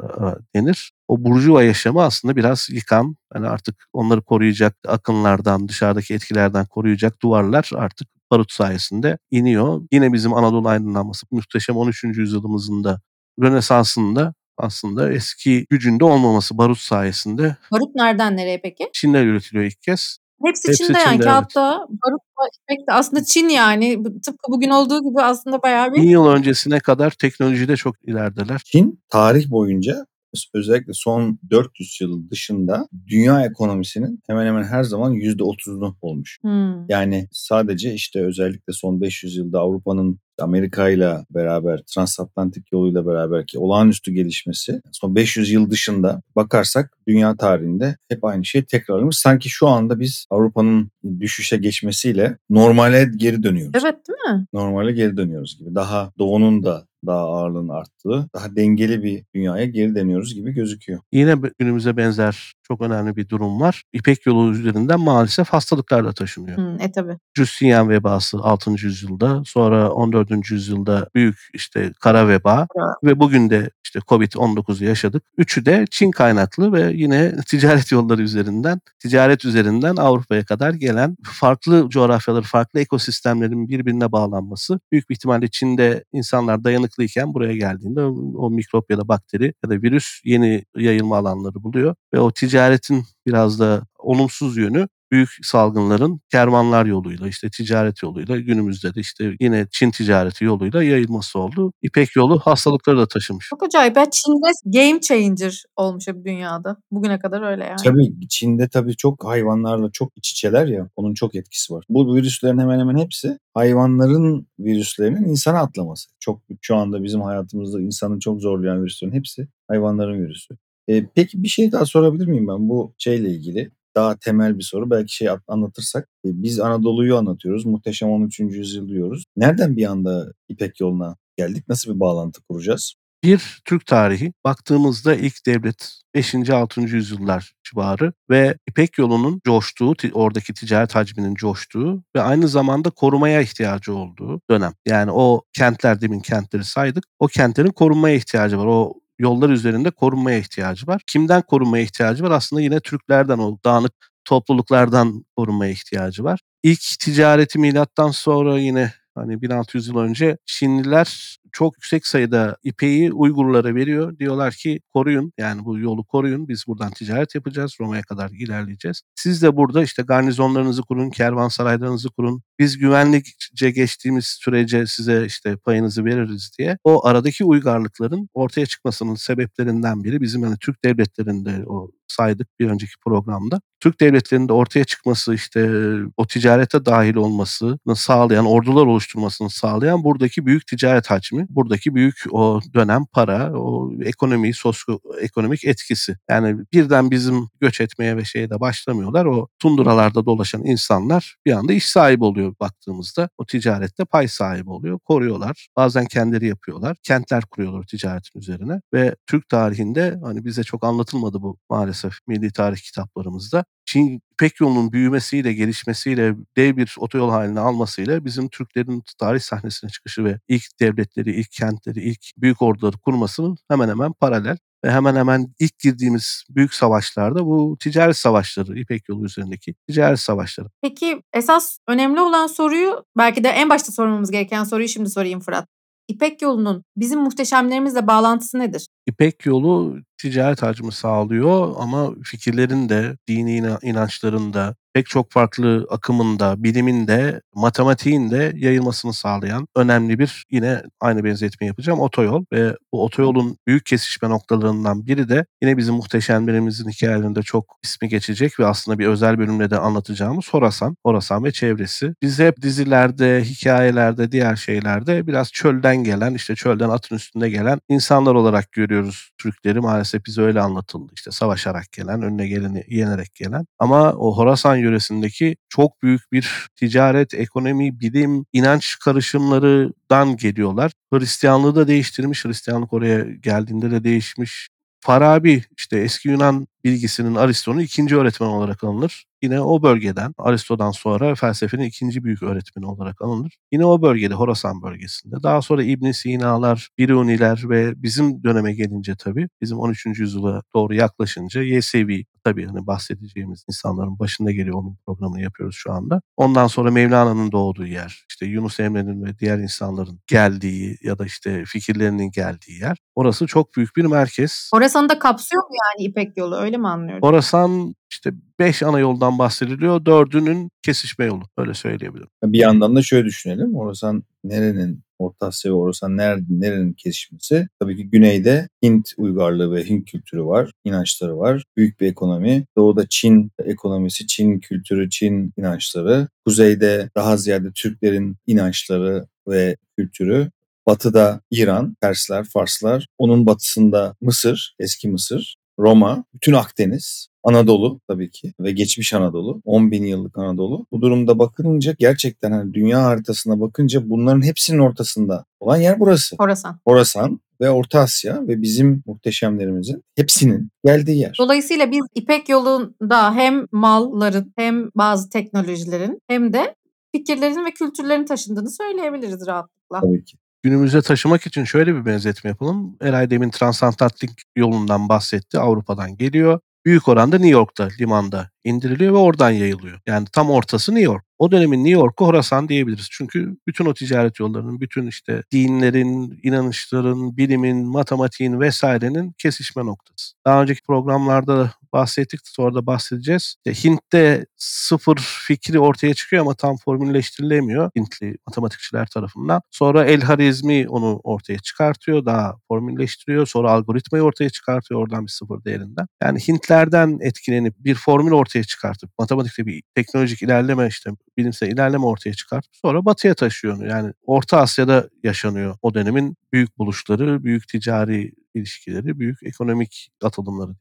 denir. 0.54 0.92
O 1.08 1.24
burjuva 1.24 1.62
yaşamı 1.62 2.02
aslında 2.02 2.36
biraz 2.36 2.68
yıkan, 2.70 3.16
yani 3.34 3.48
artık 3.48 3.84
onları 3.92 4.22
koruyacak 4.22 4.76
akınlardan, 4.88 5.68
dışarıdaki 5.68 6.14
etkilerden 6.14 6.66
koruyacak 6.66 7.22
duvarlar 7.22 7.70
artık 7.74 8.08
barut 8.30 8.52
sayesinde 8.52 9.18
iniyor. 9.30 9.82
Yine 9.92 10.12
bizim 10.12 10.34
Anadolu 10.34 10.68
aydınlanması 10.68 11.26
muhteşem 11.30 11.76
13. 11.76 12.04
yüzyılımızın 12.04 12.84
da 12.84 13.00
Rönesans'ında 13.42 14.34
aslında 14.58 15.12
eski 15.12 15.66
gücünde 15.70 16.04
olmaması 16.04 16.58
barut 16.58 16.78
sayesinde. 16.78 17.56
Barut 17.72 17.94
nereden 17.94 18.36
nereye 18.36 18.60
peki? 18.62 18.90
Çin'de 18.92 19.22
üretiliyor 19.22 19.64
ilk 19.64 19.82
kez. 19.82 20.18
Hepsi, 20.44 20.68
Hepsi 20.68 20.78
Çin'de, 20.78 20.98
Çin'de 20.98 20.98
yani 20.98 21.16
evet. 21.16 21.24
kağıtta, 21.24 21.70
barutla, 21.88 22.42
ipekte 22.62 22.92
aslında 22.92 23.24
Çin 23.24 23.48
yani 23.48 24.02
tıpkı 24.04 24.52
bugün 24.52 24.70
olduğu 24.70 25.02
gibi 25.02 25.22
aslında 25.22 25.62
bayağı 25.62 25.92
bir... 25.92 26.02
Bin 26.02 26.08
yıl 26.08 26.26
öncesine 26.26 26.80
kadar 26.80 27.10
teknolojide 27.10 27.76
çok 27.76 27.96
ilerideler. 28.02 28.60
Çin 28.64 29.02
tarih 29.08 29.50
boyunca 29.50 30.06
özellikle 30.54 30.92
son 30.92 31.38
400 31.50 31.98
yıl 32.00 32.30
dışında 32.30 32.88
dünya 33.06 33.44
ekonomisinin 33.44 34.22
hemen 34.26 34.46
hemen 34.46 34.62
her 34.62 34.82
zaman 34.82 35.14
%30'unu 35.14 35.94
olmuş. 36.02 36.38
Hmm. 36.42 36.88
Yani 36.88 37.28
sadece 37.32 37.94
işte 37.94 38.24
özellikle 38.24 38.72
son 38.72 39.00
500 39.00 39.36
yılda 39.36 39.60
Avrupa'nın 39.60 40.20
Amerika 40.40 40.90
ile 40.90 41.16
beraber 41.30 41.82
transatlantik 41.94 42.72
yoluyla 42.72 43.06
beraber 43.06 43.46
ki 43.46 43.58
olağanüstü 43.58 44.12
gelişmesi 44.12 44.80
son 44.92 45.16
500 45.16 45.50
yıl 45.50 45.70
dışında 45.70 46.22
bakarsak 46.36 46.98
dünya 47.10 47.36
tarihinde 47.36 47.96
hep 48.08 48.24
aynı 48.24 48.44
şey 48.44 48.64
tekrarlamış. 48.64 49.16
Sanki 49.16 49.48
şu 49.48 49.68
anda 49.68 50.00
biz 50.00 50.26
Avrupa'nın 50.30 50.90
düşüşe 51.20 51.56
geçmesiyle 51.56 52.38
normale 52.50 53.10
geri 53.16 53.42
dönüyoruz. 53.42 53.82
Evet 53.84 53.96
değil 54.08 54.36
mi? 54.36 54.46
Normale 54.52 54.92
geri 54.92 55.16
dönüyoruz 55.16 55.58
gibi. 55.58 55.74
Daha 55.74 56.12
doğunun 56.18 56.62
da 56.62 56.86
daha 57.06 57.18
ağırlığın 57.18 57.68
arttığı, 57.68 58.28
daha 58.34 58.56
dengeli 58.56 59.02
bir 59.02 59.24
dünyaya 59.34 59.64
geri 59.64 59.94
dönüyoruz 59.94 60.34
gibi 60.34 60.52
gözüküyor. 60.52 61.00
Yine 61.12 61.36
günümüze 61.58 61.96
benzer 61.96 62.52
çok 62.62 62.80
önemli 62.80 63.16
bir 63.16 63.28
durum 63.28 63.60
var. 63.60 63.82
İpek 63.92 64.26
yolu 64.26 64.52
üzerinden 64.52 65.00
maalesef 65.00 65.48
hastalıklar 65.48 66.04
da 66.04 66.12
taşınıyor. 66.12 66.56
Hmm, 66.56 66.80
e 66.80 66.92
tabi. 66.92 67.18
Justinian 67.34 67.88
vebası 67.88 68.38
6. 68.38 68.70
yüzyılda, 68.70 69.42
sonra 69.46 69.90
14. 69.90 70.50
yüzyılda 70.50 71.08
büyük 71.14 71.36
işte 71.54 71.92
kara 72.00 72.28
veba 72.28 72.66
evet. 72.76 72.94
ve 73.04 73.20
bugün 73.20 73.50
de 73.50 73.70
işte 73.84 73.98
Covid-19'u 73.98 74.84
yaşadık. 74.84 75.22
Üçü 75.38 75.66
de 75.66 75.84
Çin 75.90 76.10
kaynaklı 76.10 76.72
ve 76.72 76.94
yine 77.00 77.36
ticaret 77.46 77.92
yolları 77.92 78.22
üzerinden, 78.22 78.80
ticaret 78.98 79.44
üzerinden 79.44 79.96
Avrupa'ya 79.96 80.44
kadar 80.44 80.74
gelen 80.74 81.16
farklı 81.24 81.88
coğrafyaları, 81.88 82.42
farklı 82.42 82.80
ekosistemlerin 82.80 83.68
birbirine 83.68 84.12
bağlanması. 84.12 84.80
Büyük 84.92 85.10
bir 85.10 85.14
ihtimalle 85.14 85.48
Çin'de 85.48 86.04
insanlar 86.12 86.64
dayanıklıyken 86.64 87.34
buraya 87.34 87.56
geldiğinde 87.56 88.02
o 88.36 88.50
mikrop 88.50 88.90
ya 88.90 88.98
da 88.98 89.08
bakteri 89.08 89.54
ya 89.64 89.70
da 89.70 89.74
virüs 89.74 90.20
yeni 90.24 90.64
yayılma 90.76 91.16
alanları 91.16 91.54
buluyor 91.54 91.94
ve 92.14 92.20
o 92.20 92.32
ticaretin 92.32 93.04
biraz 93.26 93.60
da 93.60 93.82
olumsuz 93.98 94.56
yönü 94.56 94.88
büyük 95.10 95.28
salgınların 95.42 96.20
kervanlar 96.30 96.86
yoluyla 96.86 97.28
işte 97.28 97.50
ticaret 97.50 98.02
yoluyla 98.02 98.38
günümüzde 98.38 98.94
de 98.94 99.00
işte 99.00 99.34
yine 99.40 99.66
Çin 99.70 99.90
ticareti 99.90 100.44
yoluyla 100.44 100.82
yayılması 100.82 101.38
oldu. 101.38 101.72
İpek 101.82 102.16
yolu 102.16 102.38
hastalıkları 102.38 102.98
da 102.98 103.08
taşımış. 103.08 103.46
Çok 103.50 103.62
acayip. 103.62 103.96
Ya 103.96 104.10
Çin'de 104.10 104.78
game 104.78 105.00
changer 105.00 105.64
olmuş 105.76 106.08
bir 106.08 106.24
dünyada. 106.24 106.76
Bugüne 106.90 107.18
kadar 107.18 107.50
öyle 107.50 107.64
yani. 107.64 107.80
Tabii 107.84 108.28
Çin'de 108.28 108.68
tabii 108.68 108.96
çok 108.96 109.24
hayvanlarla 109.24 109.90
çok 109.92 110.16
iç 110.16 110.30
içeler 110.30 110.66
ya. 110.66 110.90
Onun 110.96 111.14
çok 111.14 111.34
etkisi 111.34 111.74
var. 111.74 111.84
Bu 111.88 112.14
virüslerin 112.14 112.58
hemen 112.58 112.80
hemen 112.80 112.98
hepsi 112.98 113.38
hayvanların 113.54 114.46
virüslerinin 114.58 115.28
insana 115.28 115.58
atlaması. 115.58 116.10
Çok 116.20 116.42
şu 116.60 116.76
anda 116.76 117.02
bizim 117.02 117.20
hayatımızda 117.20 117.80
insanı 117.80 118.20
çok 118.20 118.40
zorlayan 118.40 118.82
virüslerin 118.82 119.12
hepsi 119.12 119.48
hayvanların 119.68 120.24
virüsü. 120.24 120.56
E, 120.88 121.06
peki 121.14 121.42
bir 121.42 121.48
şey 121.48 121.72
daha 121.72 121.84
sorabilir 121.84 122.26
miyim 122.26 122.48
ben 122.48 122.68
bu 122.68 122.94
şeyle 122.98 123.30
ilgili? 123.30 123.70
Daha 123.96 124.16
temel 124.16 124.58
bir 124.58 124.64
soru. 124.64 124.90
Belki 124.90 125.14
şey 125.14 125.28
anlatırsak. 125.48 126.08
E, 126.24 126.28
biz 126.42 126.60
Anadolu'yu 126.60 127.16
anlatıyoruz. 127.16 127.66
Muhteşem 127.66 128.10
13. 128.10 128.40
yüzyıl 128.40 128.88
diyoruz. 128.88 129.24
Nereden 129.36 129.76
bir 129.76 129.86
anda 129.86 130.32
İpek 130.48 130.80
yoluna 130.80 131.16
geldik? 131.36 131.68
Nasıl 131.68 131.94
bir 131.94 132.00
bağlantı 132.00 132.42
kuracağız? 132.42 132.94
Bir 133.24 133.62
Türk 133.64 133.86
tarihi 133.86 134.32
baktığımızda 134.44 135.14
ilk 135.14 135.46
devlet 135.46 136.00
5. 136.14 136.50
6. 136.50 136.80
yüzyıllar 136.80 137.52
civarı 137.64 138.12
ve 138.30 138.56
İpek 138.68 138.98
yolunun 138.98 139.40
coştuğu, 139.44 139.94
oradaki 140.12 140.54
ticaret 140.54 140.94
hacminin 140.94 141.34
coştuğu 141.34 142.02
ve 142.16 142.20
aynı 142.20 142.48
zamanda 142.48 142.90
korumaya 142.90 143.40
ihtiyacı 143.40 143.94
olduğu 143.94 144.40
dönem. 144.50 144.72
Yani 144.86 145.10
o 145.12 145.42
kentler 145.52 146.00
demin 146.00 146.20
kentleri 146.20 146.64
saydık. 146.64 147.04
O 147.18 147.26
kentlerin 147.26 147.70
korunmaya 147.70 148.14
ihtiyacı 148.14 148.58
var. 148.58 148.66
O 148.66 148.94
yollar 149.20 149.50
üzerinde 149.50 149.90
korunmaya 149.90 150.38
ihtiyacı 150.38 150.86
var. 150.86 151.02
Kimden 151.06 151.42
korunmaya 151.42 151.84
ihtiyacı 151.84 152.24
var? 152.24 152.30
Aslında 152.30 152.62
yine 152.62 152.80
Türklerden 152.80 153.38
o 153.38 153.58
dağınık 153.64 153.92
topluluklardan 154.24 155.24
korunmaya 155.36 155.72
ihtiyacı 155.72 156.24
var. 156.24 156.40
İlk 156.62 156.80
ticareti 157.00 157.58
milattan 157.58 158.10
sonra 158.10 158.58
yine 158.58 158.92
hani 159.14 159.42
1600 159.42 159.88
yıl 159.88 159.98
önce 159.98 160.36
Çinliler 160.46 161.38
çok 161.52 161.76
yüksek 161.76 162.06
sayıda 162.06 162.56
ipeyi 162.62 163.12
Uygurlara 163.12 163.74
veriyor. 163.74 164.18
Diyorlar 164.18 164.54
ki 164.54 164.80
koruyun 164.94 165.32
yani 165.38 165.64
bu 165.64 165.78
yolu 165.78 166.04
koruyun 166.04 166.48
biz 166.48 166.64
buradan 166.66 166.90
ticaret 166.90 167.34
yapacağız 167.34 167.76
Roma'ya 167.80 168.02
kadar 168.02 168.30
ilerleyeceğiz. 168.30 169.02
Siz 169.14 169.42
de 169.42 169.56
burada 169.56 169.82
işte 169.82 170.02
garnizonlarınızı 170.02 170.82
kurun, 170.82 171.10
kervansaraylarınızı 171.10 172.08
kurun. 172.08 172.42
Biz 172.58 172.78
güvenlikçe 172.78 173.70
geçtiğimiz 173.70 174.26
sürece 174.26 174.86
size 174.86 175.26
işte 175.26 175.56
payınızı 175.56 176.04
veririz 176.04 176.50
diye. 176.58 176.78
O 176.84 177.06
aradaki 177.06 177.44
uygarlıkların 177.44 178.28
ortaya 178.34 178.66
çıkmasının 178.66 179.14
sebeplerinden 179.14 180.04
biri 180.04 180.20
bizim 180.20 180.42
hani 180.42 180.56
Türk 180.60 180.84
devletlerinde 180.84 181.64
o 181.66 181.90
saydık 182.08 182.48
bir 182.60 182.68
önceki 182.68 182.92
programda. 183.04 183.60
Türk 183.80 184.00
devletlerinde 184.00 184.52
ortaya 184.52 184.84
çıkması 184.84 185.34
işte 185.34 185.70
o 186.16 186.26
ticarete 186.26 186.86
dahil 186.86 187.14
olmasını 187.14 187.96
sağlayan, 187.96 188.46
ordular 188.46 188.86
oluşturmasını 188.86 189.50
sağlayan 189.50 190.04
buradaki 190.04 190.46
büyük 190.46 190.66
ticaret 190.66 191.10
hacmi 191.10 191.39
turizmi 191.40 191.56
buradaki 191.56 191.94
büyük 191.94 192.24
o 192.30 192.60
dönem 192.74 193.04
para, 193.12 193.52
o 193.52 193.92
ekonomi, 194.02 194.54
sosyoekonomik 194.54 195.64
etkisi. 195.64 196.16
Yani 196.28 196.56
birden 196.72 197.10
bizim 197.10 197.48
göç 197.60 197.80
etmeye 197.80 198.16
ve 198.16 198.24
şeye 198.24 198.50
de 198.50 198.60
başlamıyorlar. 198.60 199.24
O 199.24 199.48
tunduralarda 199.58 200.26
dolaşan 200.26 200.64
insanlar 200.64 201.36
bir 201.46 201.52
anda 201.52 201.72
iş 201.72 201.86
sahibi 201.86 202.24
oluyor 202.24 202.54
baktığımızda. 202.60 203.28
O 203.38 203.46
ticarette 203.46 204.04
pay 204.04 204.28
sahibi 204.28 204.70
oluyor. 204.70 204.98
Koruyorlar. 204.98 205.68
Bazen 205.76 206.06
kendileri 206.06 206.46
yapıyorlar. 206.46 206.96
Kentler 207.02 207.42
kuruyorlar 207.44 207.84
ticaretin 207.86 208.40
üzerine 208.40 208.80
ve 208.94 209.16
Türk 209.26 209.48
tarihinde 209.48 210.18
hani 210.24 210.44
bize 210.44 210.62
çok 210.62 210.84
anlatılmadı 210.84 211.42
bu 211.42 211.58
maalesef 211.70 212.12
milli 212.26 212.52
tarih 212.52 212.78
kitaplarımızda. 212.78 213.64
Çin 213.84 214.20
İpek 214.40 214.60
yolunun 214.60 214.92
büyümesiyle, 214.92 215.52
gelişmesiyle, 215.52 216.34
dev 216.56 216.76
bir 216.76 216.94
otoyol 216.98 217.30
haline 217.30 217.60
almasıyla 217.60 218.24
bizim 218.24 218.48
Türklerin 218.48 219.02
tarih 219.18 219.40
sahnesine 219.40 219.90
çıkışı 219.90 220.24
ve 220.24 220.40
ilk 220.48 220.80
devletleri, 220.80 221.40
ilk 221.40 221.52
kentleri, 221.52 222.00
ilk 222.00 222.20
büyük 222.36 222.62
orduları 222.62 222.98
kurmasının 222.98 223.56
hemen 223.68 223.88
hemen 223.88 224.12
paralel 224.12 224.56
ve 224.84 224.90
hemen 224.90 225.16
hemen 225.16 225.54
ilk 225.58 225.78
girdiğimiz 225.78 226.44
büyük 226.50 226.74
savaşlarda 226.74 227.46
bu 227.46 227.76
ticaret 227.80 228.16
savaşları, 228.16 228.78
İpek 228.78 229.08
yolu 229.08 229.24
üzerindeki 229.24 229.74
ticaret 229.88 230.20
savaşları. 230.20 230.68
Peki 230.82 231.22
esas 231.32 231.78
önemli 231.88 232.20
olan 232.20 232.46
soruyu 232.46 233.04
belki 233.18 233.44
de 233.44 233.48
en 233.48 233.70
başta 233.70 233.92
sormamız 233.92 234.30
gereken 234.30 234.64
soruyu 234.64 234.88
şimdi 234.88 235.10
sorayım 235.10 235.40
Fırat. 235.40 235.68
İpek 236.08 236.42
yolunun 236.42 236.84
bizim 236.96 237.20
muhteşemlerimizle 237.20 238.06
bağlantısı 238.06 238.58
nedir? 238.58 238.86
İpek 239.10 239.46
yolu 239.46 239.96
ticaret 240.18 240.62
hacmi 240.62 240.92
sağlıyor 240.92 241.74
ama 241.78 242.10
fikirlerin 242.24 242.88
de, 242.88 243.16
dini 243.28 243.76
inançların 243.82 244.52
da, 244.52 244.74
pek 244.94 245.06
çok 245.06 245.32
farklı 245.32 245.86
akımında, 245.90 246.62
biliminde, 246.62 247.40
matematiğin 247.54 248.30
de 248.30 248.52
yayılmasını 248.56 249.12
sağlayan 249.12 249.66
önemli 249.76 250.18
bir 250.18 250.44
yine 250.50 250.82
aynı 251.00 251.24
benzetme 251.24 251.66
yapacağım 251.66 252.00
otoyol 252.00 252.44
ve 252.52 252.76
bu 252.92 253.04
otoyolun 253.04 253.56
büyük 253.66 253.86
kesişme 253.86 254.28
noktalarından 254.30 255.06
biri 255.06 255.28
de 255.28 255.46
yine 255.62 255.76
bizim 255.76 255.94
muhteşemlerimizin 255.94 256.88
hikayelerinde 256.90 257.42
çok 257.42 257.76
ismi 257.84 258.08
geçecek 258.08 258.60
ve 258.60 258.66
aslında 258.66 258.98
bir 258.98 259.06
özel 259.06 259.38
bölümde 259.38 259.70
de 259.70 259.78
anlatacağımız 259.78 260.48
Horasan, 260.54 260.96
Horasan 261.06 261.44
ve 261.44 261.52
çevresi. 261.52 262.14
Biz 262.22 262.38
hep 262.38 262.62
dizilerde, 262.62 263.44
hikayelerde, 263.44 264.32
diğer 264.32 264.56
şeylerde 264.56 265.26
biraz 265.26 265.52
çölden 265.52 265.96
gelen, 266.04 266.34
işte 266.34 266.54
çölden 266.54 266.88
atın 266.88 267.16
üstünde 267.16 267.50
gelen 267.50 267.80
insanlar 267.88 268.34
olarak 268.34 268.72
görüyoruz 268.72 268.99
Türkleri. 269.38 269.80
Maalesef 269.80 270.26
bize 270.26 270.42
öyle 270.42 270.60
anlatıldı. 270.60 271.12
İşte 271.14 271.30
savaşarak 271.30 271.92
gelen, 271.92 272.22
önüne 272.22 272.48
geleni 272.48 272.84
yenerek 272.88 273.34
gelen. 273.34 273.66
Ama 273.78 274.12
o 274.12 274.36
Horasan 274.36 274.76
yöresindeki 274.76 275.56
çok 275.68 276.02
büyük 276.02 276.32
bir 276.32 276.68
ticaret, 276.76 277.34
ekonomi, 277.34 278.00
bilim, 278.00 278.44
inanç 278.52 278.98
karışımlarından 278.98 280.36
geliyorlar. 280.36 280.92
Hristiyanlığı 281.12 281.74
da 281.74 281.88
değiştirmiş. 281.88 282.44
Hristiyanlık 282.44 282.92
oraya 282.92 283.20
geldiğinde 283.20 283.90
de 283.90 284.04
değişmiş. 284.04 284.68
Farabi 285.00 285.64
işte 285.78 285.98
eski 285.98 286.28
Yunan 286.28 286.66
bilgisinin 286.84 287.34
Aristo'nun 287.34 287.78
ikinci 287.80 288.16
öğretmen 288.16 288.48
olarak 288.48 288.84
alınır. 288.84 289.24
Yine 289.42 289.60
o 289.60 289.82
bölgeden 289.82 290.34
Aristo'dan 290.38 290.90
sonra 290.90 291.34
felsefenin 291.34 291.84
ikinci 291.84 292.24
büyük 292.24 292.42
öğretmeni 292.42 292.86
olarak 292.86 293.22
alınır. 293.22 293.56
Yine 293.72 293.86
o 293.86 294.02
bölgede 294.02 294.34
Horasan 294.34 294.82
bölgesinde. 294.82 295.36
Daha 295.42 295.62
sonra 295.62 295.82
İbn 295.82 296.10
Sina'lar, 296.10 296.88
Biruniler 296.98 297.62
ve 297.64 298.02
bizim 298.02 298.44
döneme 298.44 298.72
gelince 298.72 299.14
tabii 299.18 299.48
bizim 299.60 299.78
13. 299.78 300.06
yüzyıla 300.06 300.62
doğru 300.74 300.94
yaklaşınca 300.94 301.62
Yesevi 301.62 302.24
tabii 302.44 302.66
hani 302.66 302.86
bahsedeceğimiz 302.86 303.64
insanların 303.68 304.18
başında 304.18 304.52
geliyor 304.52 304.76
onun 304.76 304.98
programını 305.06 305.42
yapıyoruz 305.42 305.76
şu 305.78 305.92
anda. 305.92 306.22
Ondan 306.36 306.66
sonra 306.66 306.90
Mevlana'nın 306.90 307.52
doğduğu 307.52 307.86
yer, 307.86 308.24
işte 308.30 308.46
Yunus 308.46 308.80
Emre'nin 308.80 309.24
ve 309.24 309.38
diğer 309.38 309.58
insanların 309.58 310.20
geldiği 310.26 310.98
ya 311.02 311.18
da 311.18 311.26
işte 311.26 311.64
fikirlerinin 311.64 312.30
geldiği 312.30 312.80
yer. 312.80 312.98
Orası 313.14 313.46
çok 313.46 313.76
büyük 313.76 313.96
bir 313.96 314.04
merkez. 314.04 314.70
Horasan'ı 314.74 315.08
da 315.08 315.18
kapsıyor 315.18 315.62
mu 315.62 315.74
yani 315.74 316.08
İpek 316.08 316.36
yolu 316.36 316.56
öyle 316.56 316.76
mi 316.76 316.88
anlıyorum? 316.88 317.28
Horasan 317.28 317.94
işte 318.10 318.30
beş 318.58 318.82
ana 318.82 318.98
yoldan 318.98 319.38
bahsediliyor. 319.38 320.04
Dördünün 320.06 320.70
kesişme 320.82 321.24
yolu. 321.24 321.42
Öyle 321.56 321.74
söyleyebilirim. 321.74 322.28
Bir 322.44 322.58
yandan 322.58 322.96
da 322.96 323.02
şöyle 323.02 323.24
düşünelim. 323.24 323.76
Orasan 323.76 324.24
nerenin 324.44 325.02
Orta 325.18 325.46
Asya 325.46 325.72
ve 325.72 325.76
Orasan 325.76 326.16
nerenin 326.16 326.92
kesişmesi? 326.92 327.68
Tabii 327.80 327.96
ki 327.96 328.10
güneyde 328.10 328.68
Hint 328.82 329.12
uygarlığı 329.16 329.74
ve 329.74 329.88
Hint 329.88 330.10
kültürü 330.10 330.44
var, 330.44 330.70
inançları 330.84 331.38
var. 331.38 331.64
Büyük 331.76 332.00
bir 332.00 332.06
ekonomi. 332.06 332.64
Doğuda 332.76 333.06
Çin 333.10 333.50
ekonomisi, 333.64 334.26
Çin 334.26 334.58
kültürü, 334.58 335.10
Çin 335.10 335.52
inançları. 335.56 336.28
Kuzeyde 336.46 337.10
daha 337.16 337.36
ziyade 337.36 337.68
Türklerin 337.74 338.36
inançları 338.46 339.26
ve 339.48 339.76
kültürü. 339.98 340.50
Batıda 340.86 341.40
İran, 341.50 341.96
Persler, 342.00 342.44
Farslar. 342.44 343.06
Onun 343.18 343.46
batısında 343.46 344.14
Mısır, 344.20 344.74
eski 344.78 345.08
Mısır. 345.08 345.56
Roma, 345.80 346.24
bütün 346.34 346.52
Akdeniz, 346.52 347.28
Anadolu 347.44 348.00
tabii 348.08 348.30
ki 348.30 348.52
ve 348.60 348.72
geçmiş 348.72 349.14
Anadolu, 349.14 349.62
10 349.64 349.90
bin 349.90 350.04
yıllık 350.04 350.38
Anadolu. 350.38 350.86
Bu 350.92 351.00
durumda 351.00 351.38
bakınca 351.38 351.94
gerçekten 351.98 352.52
hani 352.52 352.74
dünya 352.74 353.02
haritasına 353.02 353.60
bakınca 353.60 354.10
bunların 354.10 354.42
hepsinin 354.42 354.78
ortasında 354.78 355.44
olan 355.60 355.76
yer 355.76 356.00
burası. 356.00 356.36
Horasan. 356.36 356.80
Horasan 356.84 357.40
ve 357.60 357.70
Orta 357.70 358.00
Asya 358.00 358.48
ve 358.48 358.62
bizim 358.62 359.02
muhteşemlerimizin 359.06 360.02
hepsinin 360.16 360.70
geldiği 360.84 361.18
yer. 361.18 361.36
Dolayısıyla 361.38 361.90
biz 361.90 362.00
İpek 362.14 362.48
yolunda 362.48 363.34
hem 363.34 363.66
malların 363.72 364.52
hem 364.56 364.90
bazı 364.94 365.30
teknolojilerin 365.30 366.20
hem 366.28 366.52
de 366.52 366.74
fikirlerin 367.12 367.64
ve 367.64 367.70
kültürlerin 367.70 368.24
taşındığını 368.24 368.70
söyleyebiliriz 368.70 369.46
rahatlıkla. 369.46 370.00
Tabii 370.00 370.24
ki 370.24 370.36
günümüze 370.62 371.02
taşımak 371.02 371.46
için 371.46 371.64
şöyle 371.64 371.94
bir 371.94 372.06
benzetme 372.06 372.50
yapalım. 372.50 372.96
Eray 373.00 373.30
demin 373.30 373.50
transatlantik 373.50 374.30
yolundan 374.56 375.08
bahsetti. 375.08 375.58
Avrupa'dan 375.58 376.16
geliyor. 376.16 376.60
Büyük 376.84 377.08
oranda 377.08 377.36
New 377.36 377.50
York'ta 377.50 377.88
limanda 378.00 378.50
indiriliyor 378.64 379.12
ve 379.12 379.16
oradan 379.16 379.50
yayılıyor. 379.50 380.00
Yani 380.06 380.26
tam 380.32 380.50
ortası 380.50 380.94
New 380.94 381.04
York. 381.04 381.24
O 381.38 381.50
dönemin 381.50 381.84
New 381.84 382.00
York'u 382.00 382.26
Horasan 382.26 382.68
diyebiliriz. 382.68 383.08
Çünkü 383.10 383.56
bütün 383.66 383.86
o 383.86 383.94
ticaret 383.94 384.40
yollarının, 384.40 384.80
bütün 384.80 385.06
işte 385.06 385.42
dinlerin, 385.52 386.40
inanışların, 386.42 387.36
bilimin, 387.36 387.86
matematiğin 387.86 388.60
vesairenin 388.60 389.34
kesişme 389.38 389.86
noktası. 389.86 390.34
Daha 390.46 390.62
önceki 390.62 390.82
programlarda 390.82 391.72
bahsettik, 391.92 392.40
sonra 392.44 392.74
da 392.74 392.86
bahsedeceğiz. 392.86 393.54
İşte 393.66 393.88
Hint'te 393.88 394.46
sıfır 394.56 395.16
fikri 395.46 395.78
ortaya 395.80 396.14
çıkıyor 396.14 396.42
ama 396.42 396.54
tam 396.54 396.76
formülleştirilemiyor 396.76 397.90
Hintli 397.96 398.36
matematikçiler 398.46 399.06
tarafından. 399.06 399.62
Sonra 399.70 400.04
El 400.04 400.20
Harizmi 400.20 400.88
onu 400.88 401.20
ortaya 401.24 401.58
çıkartıyor, 401.58 402.24
daha 402.24 402.54
formülleştiriyor. 402.68 403.46
Sonra 403.46 403.70
algoritmayı 403.70 404.24
ortaya 404.24 404.50
çıkartıyor 404.50 405.00
oradan 405.00 405.26
bir 405.26 405.30
sıfır 405.30 405.64
değerinden. 405.64 406.06
Yani 406.22 406.40
Hintlerden 406.48 407.18
etkilenip 407.20 407.74
bir 407.78 407.94
formül 407.94 408.32
ortaya 408.32 408.64
çıkartıp 408.64 409.10
matematikte 409.18 409.66
bir 409.66 409.82
teknolojik 409.94 410.42
ilerleme 410.42 410.86
işte 410.86 411.10
bilimsel 411.36 411.68
ilerleme 411.68 412.04
ortaya 412.04 412.34
çıkartıp 412.34 412.76
sonra 412.76 413.04
batıya 413.04 413.34
taşıyor. 413.34 413.86
Yani 413.86 414.12
Orta 414.26 414.60
Asya'da 414.60 415.08
yaşanıyor 415.22 415.76
o 415.82 415.94
dönemin 415.94 416.36
büyük 416.52 416.78
buluşları, 416.78 417.44
büyük 417.44 417.68
ticari 417.68 418.32
ilişkileri, 418.54 419.18
büyük 419.18 419.42
ekonomik 419.42 420.08
atılımları. 420.22 420.72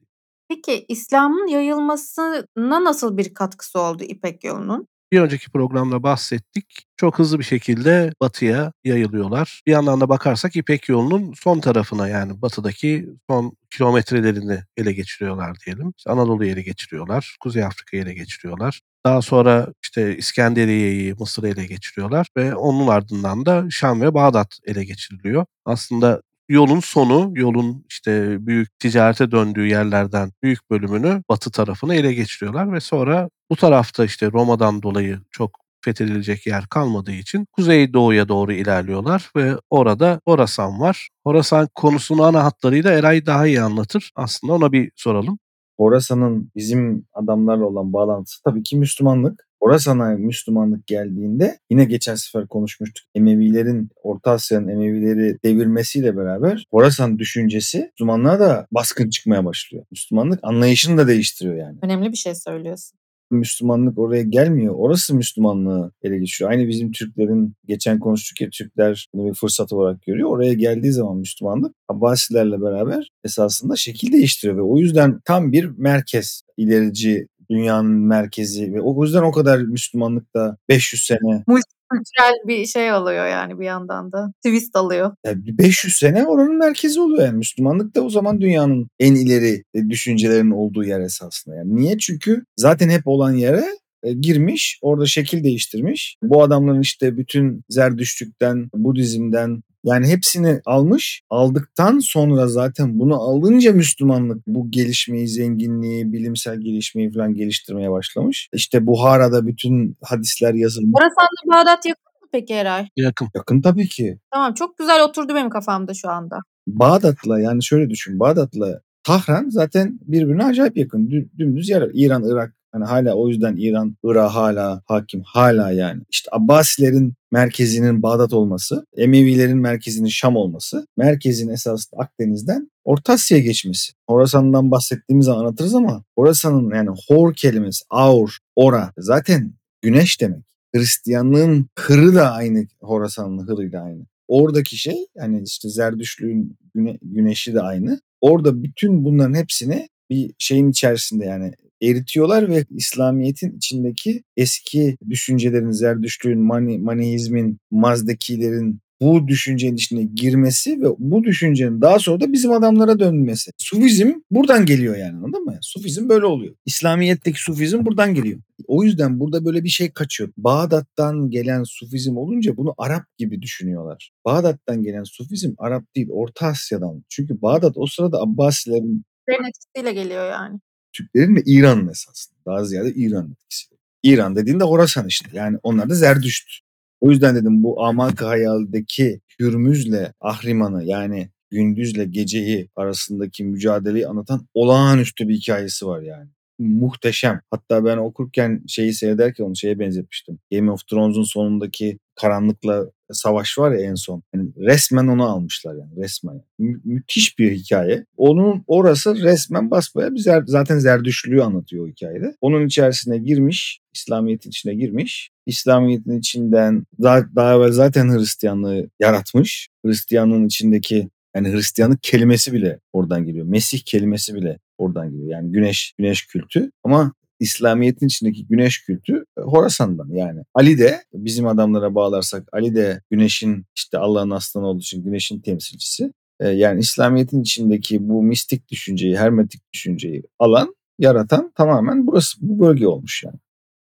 Peki 0.50 0.84
İslam'ın 0.88 1.46
yayılmasına 1.46 2.44
nasıl 2.56 3.16
bir 3.16 3.34
katkısı 3.34 3.80
oldu 3.80 4.04
İpek 4.04 4.44
yolunun? 4.44 4.86
Bir 5.12 5.20
önceki 5.20 5.50
programda 5.50 6.02
bahsettik. 6.02 6.86
Çok 6.96 7.18
hızlı 7.18 7.38
bir 7.38 7.44
şekilde 7.44 8.12
batıya 8.20 8.72
yayılıyorlar. 8.84 9.62
Bir 9.66 9.72
yandan 9.72 10.00
da 10.00 10.08
bakarsak 10.08 10.56
İpek 10.56 10.88
yolunun 10.88 11.32
son 11.32 11.60
tarafına 11.60 12.08
yani 12.08 12.42
batıdaki 12.42 13.08
son 13.30 13.52
kilometrelerini 13.70 14.58
ele 14.76 14.92
geçiriyorlar 14.92 15.56
diyelim. 15.66 15.92
İşte 15.98 16.10
Anadolu'yu 16.10 16.50
ele 16.50 16.62
geçiriyorlar. 16.62 17.36
Kuzey 17.40 17.64
Afrika'yı 17.64 18.02
ele 18.02 18.14
geçiriyorlar. 18.14 18.80
Daha 19.06 19.22
sonra 19.22 19.68
işte 19.82 20.16
İskenderiye'yi, 20.16 21.14
Mısır'ı 21.14 21.48
ele 21.48 21.66
geçiriyorlar 21.66 22.26
ve 22.36 22.54
onun 22.54 22.88
ardından 22.88 23.46
da 23.46 23.66
Şam 23.70 24.00
ve 24.00 24.14
Bağdat 24.14 24.58
ele 24.66 24.84
geçiriliyor. 24.84 25.46
Aslında 25.64 26.22
yolun 26.50 26.80
sonu, 26.80 27.32
yolun 27.34 27.84
işte 27.88 28.36
büyük 28.46 28.78
ticarete 28.78 29.30
döndüğü 29.30 29.66
yerlerden 29.66 30.32
büyük 30.42 30.70
bölümünü 30.70 31.22
batı 31.28 31.50
tarafına 31.50 31.94
ele 31.94 32.12
geçiriyorlar 32.14 32.72
ve 32.72 32.80
sonra 32.80 33.28
bu 33.50 33.56
tarafta 33.56 34.04
işte 34.04 34.32
Roma'dan 34.32 34.82
dolayı 34.82 35.20
çok 35.30 35.50
fethedilecek 35.84 36.46
yer 36.46 36.66
kalmadığı 36.66 37.12
için 37.12 37.46
kuzey 37.52 37.92
doğuya 37.92 38.28
doğru 38.28 38.52
ilerliyorlar 38.52 39.30
ve 39.36 39.56
orada 39.70 40.20
Horasan 40.26 40.80
var. 40.80 41.08
Horasan 41.24 41.68
konusunu 41.74 42.24
ana 42.24 42.44
hatlarıyla 42.44 42.92
Eray 42.92 43.26
daha 43.26 43.46
iyi 43.46 43.62
anlatır. 43.62 44.10
Aslında 44.16 44.52
ona 44.52 44.72
bir 44.72 44.90
soralım. 44.96 45.38
Horasan'ın 45.80 46.50
bizim 46.56 47.06
adamlarla 47.12 47.64
olan 47.64 47.92
bağlantısı 47.92 48.42
tabii 48.42 48.62
ki 48.62 48.76
Müslümanlık. 48.76 49.46
Horasan'a 49.62 50.10
Müslümanlık 50.10 50.86
geldiğinde 50.86 51.58
yine 51.70 51.84
geçen 51.84 52.14
sefer 52.14 52.46
konuşmuştuk. 52.48 53.06
Emevilerin, 53.14 53.90
Orta 54.02 54.30
Asya'nın 54.30 54.68
Emevileri 54.68 55.38
devirmesiyle 55.44 56.16
beraber 56.16 56.66
Horasan 56.70 57.18
düşüncesi 57.18 57.90
Müslümanlığa 57.92 58.40
da 58.40 58.66
baskın 58.72 59.10
çıkmaya 59.10 59.44
başlıyor. 59.44 59.84
Müslümanlık 59.90 60.40
anlayışını 60.42 60.98
da 60.98 61.08
değiştiriyor 61.08 61.56
yani. 61.56 61.78
Önemli 61.82 62.12
bir 62.12 62.16
şey 62.16 62.34
söylüyorsun. 62.34 62.98
Müslümanlık 63.30 63.98
oraya 63.98 64.22
gelmiyor. 64.22 64.74
Orası 64.78 65.14
Müslümanlığı 65.14 65.92
ele 66.02 66.18
geçiyor. 66.18 66.50
Aynı 66.50 66.68
bizim 66.68 66.92
Türklerin 66.92 67.54
geçen 67.66 67.98
konuştuk 67.98 68.40
ya 68.40 68.48
Türkler 68.50 69.08
bunu 69.14 69.28
bir 69.28 69.34
fırsat 69.34 69.72
olarak 69.72 70.02
görüyor. 70.02 70.30
Oraya 70.30 70.52
geldiği 70.52 70.92
zaman 70.92 71.16
Müslümanlık 71.16 71.74
Abbasilerle 71.88 72.62
beraber 72.62 73.10
esasında 73.24 73.76
şekil 73.76 74.12
değiştiriyor 74.12 74.56
ve 74.56 74.62
o 74.62 74.78
yüzden 74.78 75.20
tam 75.24 75.52
bir 75.52 75.64
merkez 75.64 76.42
ilerici 76.56 77.26
dünyanın 77.50 77.90
merkezi 77.90 78.74
ve 78.74 78.80
o 78.80 79.04
yüzden 79.04 79.22
o 79.22 79.32
kadar 79.32 79.58
Müslümanlıkta 79.58 80.56
500 80.68 81.02
sene 81.02 81.44
Kültürel 81.92 82.34
bir 82.46 82.66
şey 82.66 82.90
alıyor 82.90 83.26
yani 83.26 83.60
bir 83.60 83.64
yandan 83.64 84.12
da. 84.12 84.32
Twist 84.44 84.76
alıyor. 84.76 85.14
yani 85.26 85.58
500 85.58 85.96
sene 85.96 86.26
oranın 86.26 86.58
merkezi 86.58 87.00
oluyor 87.00 87.24
yani 87.24 87.36
Müslümanlık 87.36 87.96
da 87.96 88.02
o 88.02 88.10
zaman 88.10 88.40
dünyanın 88.40 88.88
en 88.98 89.14
ileri 89.14 89.64
e, 89.74 89.88
düşüncelerin 89.88 90.50
olduğu 90.50 90.84
yer 90.84 91.00
esasında. 91.00 91.56
Yani 91.56 91.76
niye? 91.76 91.98
Çünkü 91.98 92.44
zaten 92.56 92.88
hep 92.88 93.02
olan 93.04 93.32
yere 93.32 93.64
e, 94.02 94.12
girmiş, 94.12 94.78
orada 94.82 95.06
şekil 95.06 95.44
değiştirmiş. 95.44 96.16
Bu 96.22 96.42
adamların 96.42 96.80
işte 96.80 97.16
bütün 97.16 97.62
Zerdüştlükten, 97.68 98.70
Budizm'den 98.74 99.62
yani 99.84 100.06
hepsini 100.08 100.60
almış. 100.66 101.22
Aldıktan 101.30 101.98
sonra 101.98 102.46
zaten 102.48 102.98
bunu 102.98 103.14
alınca 103.14 103.72
Müslümanlık 103.72 104.46
bu 104.46 104.70
gelişmeyi, 104.70 105.28
zenginliği, 105.28 106.12
bilimsel 106.12 106.60
gelişmeyi 106.60 107.12
falan 107.12 107.34
geliştirmeye 107.34 107.90
başlamış. 107.90 108.48
İşte 108.52 108.86
Buhara'da 108.86 109.46
bütün 109.46 109.96
hadisler 110.02 110.54
yazılmış. 110.54 110.94
Horasan'la 111.00 111.54
Bağdat 111.54 111.86
yakın 111.86 112.12
mı 112.22 112.28
peki 112.32 112.54
Eray? 112.54 112.88
Yakın. 112.96 113.28
Yakın 113.34 113.60
tabii 113.60 113.88
ki. 113.88 114.18
Tamam 114.32 114.54
çok 114.54 114.78
güzel 114.78 115.04
oturdu 115.04 115.34
benim 115.34 115.50
kafamda 115.50 115.94
şu 115.94 116.10
anda. 116.10 116.38
Bağdat'la 116.66 117.40
yani 117.40 117.64
şöyle 117.64 117.90
düşün. 117.90 118.20
Bağdat'la 118.20 118.80
Tahran 119.02 119.48
zaten 119.48 119.98
birbirine 120.02 120.44
acayip 120.44 120.76
yakın. 120.76 121.06
Dü- 121.06 121.28
Dümdüz 121.38 121.68
yer. 121.68 121.90
İran, 121.94 122.24
Irak. 122.24 122.54
Hani 122.72 122.84
hala 122.84 123.14
o 123.14 123.28
yüzden 123.28 123.56
İran, 123.56 123.96
Irak 124.04 124.30
hala 124.30 124.82
hakim. 124.86 125.22
Hala 125.24 125.70
yani. 125.70 126.02
İşte 126.10 126.28
Abbasilerin 126.32 127.14
merkezinin 127.32 128.02
Bağdat 128.02 128.32
olması, 128.32 128.86
Emevilerin 128.96 129.58
merkezinin 129.58 130.08
Şam 130.08 130.36
olması, 130.36 130.86
merkezin 130.96 131.48
esas 131.48 131.86
Akdeniz'den 131.96 132.70
Orta 132.84 133.12
Asya'ya 133.12 133.44
geçmesi. 133.44 133.92
Horasan'dan 134.08 134.70
bahsettiğimiz 134.70 135.26
zaman 135.26 135.40
anlatırız 135.40 135.74
ama 135.74 136.04
Horasan'ın 136.18 136.74
yani 136.74 136.90
Hor 137.08 137.34
kelimesi, 137.34 137.84
Aur, 137.90 138.36
Ora 138.56 138.92
zaten 138.98 139.52
güneş 139.82 140.20
demek. 140.20 140.44
Hristiyanlığın 140.74 141.66
hırı 141.78 142.14
da 142.14 142.32
aynı 142.32 142.66
Horasan'ın 142.80 143.46
hırıyla 143.46 143.82
aynı. 143.82 144.06
Oradaki 144.28 144.76
şey 144.76 145.06
yani 145.16 145.42
işte 145.46 145.68
Zerdüştlüğün 145.68 146.56
güne- 146.74 146.98
güneşi 147.02 147.54
de 147.54 147.60
aynı. 147.60 148.00
Orada 148.20 148.62
bütün 148.62 149.04
bunların 149.04 149.34
hepsini 149.34 149.88
bir 150.10 150.34
şeyin 150.38 150.70
içerisinde 150.70 151.24
yani 151.24 151.52
eritiyorlar 151.82 152.48
ve 152.48 152.64
İslamiyet'in 152.70 153.56
içindeki 153.56 154.22
eski 154.36 154.96
düşüncelerin, 155.10 155.70
Zerdüştlüğün, 155.70 156.40
Mani, 156.40 156.78
Maniizmin, 156.78 157.58
Mazdakilerin 157.70 158.80
bu 159.00 159.28
düşüncenin 159.28 159.76
içine 159.76 160.02
girmesi 160.02 160.80
ve 160.82 160.86
bu 160.98 161.24
düşüncenin 161.24 161.80
daha 161.80 161.98
sonra 161.98 162.20
da 162.20 162.32
bizim 162.32 162.52
adamlara 162.52 162.98
dönmesi. 162.98 163.50
Sufizm 163.58 164.12
buradan 164.30 164.66
geliyor 164.66 164.96
yani 164.96 165.16
anladın 165.16 165.44
mı? 165.44 165.58
Sufizm 165.62 166.08
böyle 166.08 166.26
oluyor. 166.26 166.54
İslamiyet'teki 166.66 167.42
Sufizm 167.42 167.86
buradan 167.86 168.14
geliyor. 168.14 168.40
O 168.66 168.84
yüzden 168.84 169.20
burada 169.20 169.44
böyle 169.44 169.64
bir 169.64 169.68
şey 169.68 169.90
kaçıyor. 169.90 170.30
Bağdat'tan 170.36 171.30
gelen 171.30 171.62
Sufizm 171.62 172.16
olunca 172.16 172.56
bunu 172.56 172.74
Arap 172.78 173.04
gibi 173.18 173.42
düşünüyorlar. 173.42 174.12
Bağdat'tan 174.24 174.82
gelen 174.82 175.04
Sufizm 175.04 175.52
Arap 175.58 175.84
değil, 175.96 176.08
Orta 176.10 176.46
Asya'dan. 176.46 177.04
Çünkü 177.08 177.42
Bağdat 177.42 177.72
o 177.76 177.86
sırada 177.86 178.20
Abbasilerin 178.20 179.04
etkisiyle 179.48 179.92
geliyor 179.92 180.30
yani. 180.30 180.58
Türklerin 180.92 181.36
ve 181.36 181.42
İran'ın 181.46 181.88
esasında. 181.88 182.36
Daha 182.46 182.64
ziyade 182.64 182.92
İran 182.94 183.30
etkisi. 183.32 183.66
İran 184.02 184.36
dediğinde 184.36 184.64
Horasan 184.64 185.06
işte. 185.06 185.30
Yani 185.32 185.58
onlar 185.62 185.90
da 185.90 185.94
Zerdüşt. 185.94 186.60
O 187.00 187.10
yüzden 187.10 187.36
dedim 187.36 187.62
bu 187.62 187.84
Amak 187.84 188.22
Hayal'deki 188.22 189.20
Hürmüz'le 189.40 190.12
Ahriman'ı 190.20 190.84
yani 190.84 191.30
gündüzle 191.50 192.04
geceyi 192.04 192.68
arasındaki 192.76 193.44
mücadeleyi 193.44 194.06
anlatan 194.06 194.48
olağanüstü 194.54 195.28
bir 195.28 195.34
hikayesi 195.34 195.86
var 195.86 196.02
yani. 196.02 196.28
Muhteşem. 196.58 197.40
Hatta 197.50 197.84
ben 197.84 197.96
okurken 197.96 198.62
şeyi 198.68 198.92
seyrederken 198.92 199.44
onu 199.44 199.56
şeye 199.56 199.78
benzetmiştim. 199.78 200.38
Game 200.52 200.70
of 200.70 200.86
Thrones'un 200.86 201.22
sonundaki 201.22 201.98
karanlıkla 202.14 202.90
savaş 203.12 203.58
var 203.58 203.70
ya 203.72 203.80
en 203.80 203.94
son. 203.94 204.22
Yani 204.34 204.48
resmen 204.58 205.06
onu 205.06 205.24
almışlar 205.24 205.74
yani 205.74 205.96
resmen. 205.96 206.42
Mü- 206.58 206.80
müthiş 206.84 207.38
bir 207.38 207.52
hikaye. 207.52 208.04
Onun 208.16 208.64
orası 208.66 209.22
resmen 209.22 209.70
basbaya 209.70 210.14
bir 210.14 210.20
zer- 210.20 210.44
zaten 210.46 210.78
zerdüşlüğü 210.78 211.42
anlatıyor 211.42 211.84
o 211.84 211.88
hikayede. 211.88 212.36
Onun 212.40 212.66
içerisine 212.66 213.18
girmiş, 213.18 213.80
İslamiyet'in 213.94 214.50
içine 214.50 214.74
girmiş. 214.74 215.30
İslamiyet'in 215.46 216.18
içinden 216.18 216.84
daha, 217.02 217.34
daha 217.36 217.54
evvel 217.54 217.72
zaten 217.72 218.18
Hristiyanlığı 218.18 218.90
yaratmış. 219.00 219.68
Hristiyanlığın 219.84 220.46
içindeki 220.46 221.08
yani 221.36 221.52
Hristiyanlık 221.52 222.02
kelimesi 222.02 222.52
bile 222.52 222.80
oradan 222.92 223.26
geliyor. 223.26 223.46
Mesih 223.46 223.80
kelimesi 223.84 224.34
bile 224.34 224.58
oradan 224.78 225.10
geliyor. 225.10 225.30
Yani 225.30 225.52
güneş 225.52 225.94
güneş 225.98 226.26
kültü 226.26 226.70
ama 226.84 227.12
İslamiyet'in 227.40 228.06
içindeki 228.06 228.46
güneş 228.46 228.84
kültü 228.84 229.24
e, 229.38 229.40
Horasan'dan 229.40 230.08
yani. 230.08 230.40
Ali 230.54 230.78
de 230.78 231.04
bizim 231.14 231.46
adamlara 231.46 231.94
bağlarsak 231.94 232.48
Ali 232.52 232.74
de 232.74 233.02
güneşin 233.10 233.66
işte 233.76 233.98
Allah'ın 233.98 234.30
aslanı 234.30 234.66
olduğu 234.66 234.80
için 234.80 235.04
güneşin 235.04 235.40
temsilcisi. 235.40 236.12
E, 236.40 236.48
Yani 236.48 236.80
İslamiyet'in 236.80 237.42
içindeki 237.42 238.08
bu 238.08 238.22
mistik 238.22 238.70
düşünceyi, 238.70 239.18
hermetik 239.18 239.72
düşünceyi 239.72 240.22
alan, 240.38 240.74
yaratan 240.98 241.52
tamamen 241.56 242.06
burası 242.06 242.38
bu 242.40 242.60
bölge 242.66 242.86
olmuş 242.86 243.24
yani. 243.24 243.38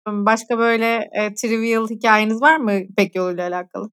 Başka 0.08 0.58
böyle 0.58 1.10
e, 1.12 1.34
trivial 1.34 1.88
hikayeniz 1.88 2.40
var 2.40 2.56
mı 2.56 2.72
İpek 2.74 3.14
yoluyla 3.14 3.48
alakalı? 3.48 3.90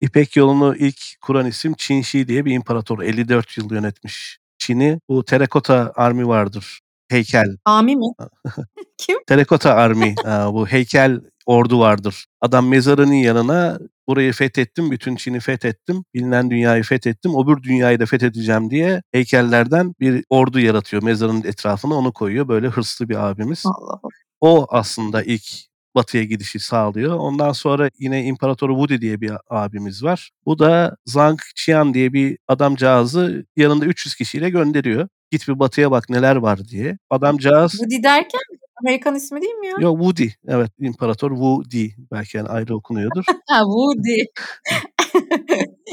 İpek 0.00 0.36
yolunu 0.36 0.76
ilk 0.76 0.96
kuran 1.20 1.46
isim 1.46 1.74
Çin 1.78 2.02
Shi 2.02 2.28
diye 2.28 2.44
bir 2.44 2.52
imparator. 2.52 3.02
54 3.02 3.58
yıl 3.58 3.70
yönetmiş 3.70 4.38
Çin'i. 4.58 4.98
Bu 5.08 5.24
Terakota 5.24 5.92
Army 5.94 6.26
vardır. 6.26 6.80
Heykel. 7.08 7.56
Ami 7.64 7.96
mi? 7.96 8.06
Kim? 8.98 9.18
Terakota 9.26 9.74
Army. 9.74 10.14
Aa, 10.24 10.54
bu 10.54 10.66
heykel 10.66 11.20
ordu 11.46 11.78
vardır. 11.80 12.26
Adam 12.40 12.68
mezarının 12.68 13.12
yanına 13.12 13.78
burayı 14.08 14.32
fethettim, 14.32 14.90
bütün 14.90 15.16
Çin'i 15.16 15.40
fethettim, 15.40 16.04
bilinen 16.14 16.50
dünyayı 16.50 16.82
fethettim, 16.82 17.32
öbür 17.44 17.62
dünyayı 17.62 18.00
da 18.00 18.06
fethedeceğim 18.06 18.70
diye 18.70 19.02
heykellerden 19.12 19.94
bir 20.00 20.24
ordu 20.30 20.60
yaratıyor. 20.60 21.02
Mezarın 21.02 21.42
etrafına 21.44 21.94
onu 21.94 22.12
koyuyor. 22.12 22.48
Böyle 22.48 22.68
hırslı 22.68 23.08
bir 23.08 23.26
abimiz. 23.30 23.62
Allah 23.66 23.92
Allah. 23.92 24.10
O 24.40 24.66
aslında 24.70 25.22
ilk 25.22 25.44
batıya 25.94 26.24
gidişi 26.24 26.60
sağlıyor. 26.60 27.14
Ondan 27.16 27.52
sonra 27.52 27.90
yine 27.98 28.24
İmparator 28.24 28.70
Wudi 28.70 29.00
diye 29.00 29.20
bir 29.20 29.32
abimiz 29.50 30.04
var. 30.04 30.30
Bu 30.46 30.58
da 30.58 30.96
Zhang 31.06 31.40
Qian 31.64 31.94
diye 31.94 32.12
bir 32.12 32.38
adamcağızı 32.48 33.46
yanında 33.56 33.84
300 33.86 34.14
kişiyle 34.14 34.50
gönderiyor. 34.50 35.08
Git 35.30 35.48
bir 35.48 35.58
batıya 35.58 35.90
bak 35.90 36.10
neler 36.10 36.36
var 36.36 36.68
diye. 36.68 36.98
Adamcağız 37.10 37.72
Woody 37.72 38.02
derken 38.02 38.40
Amerikan 38.82 39.14
ismi 39.14 39.42
değil 39.42 39.54
mi 39.54 39.66
ya? 39.66 39.76
Yo 39.80 39.96
Woody. 39.96 40.28
Evet 40.48 40.70
İmparator 40.80 41.30
Woody. 41.30 41.88
Belki 42.12 42.36
yani 42.36 42.48
ayrı 42.48 42.76
okunuyordur. 42.76 43.24
Woody. 43.48 44.24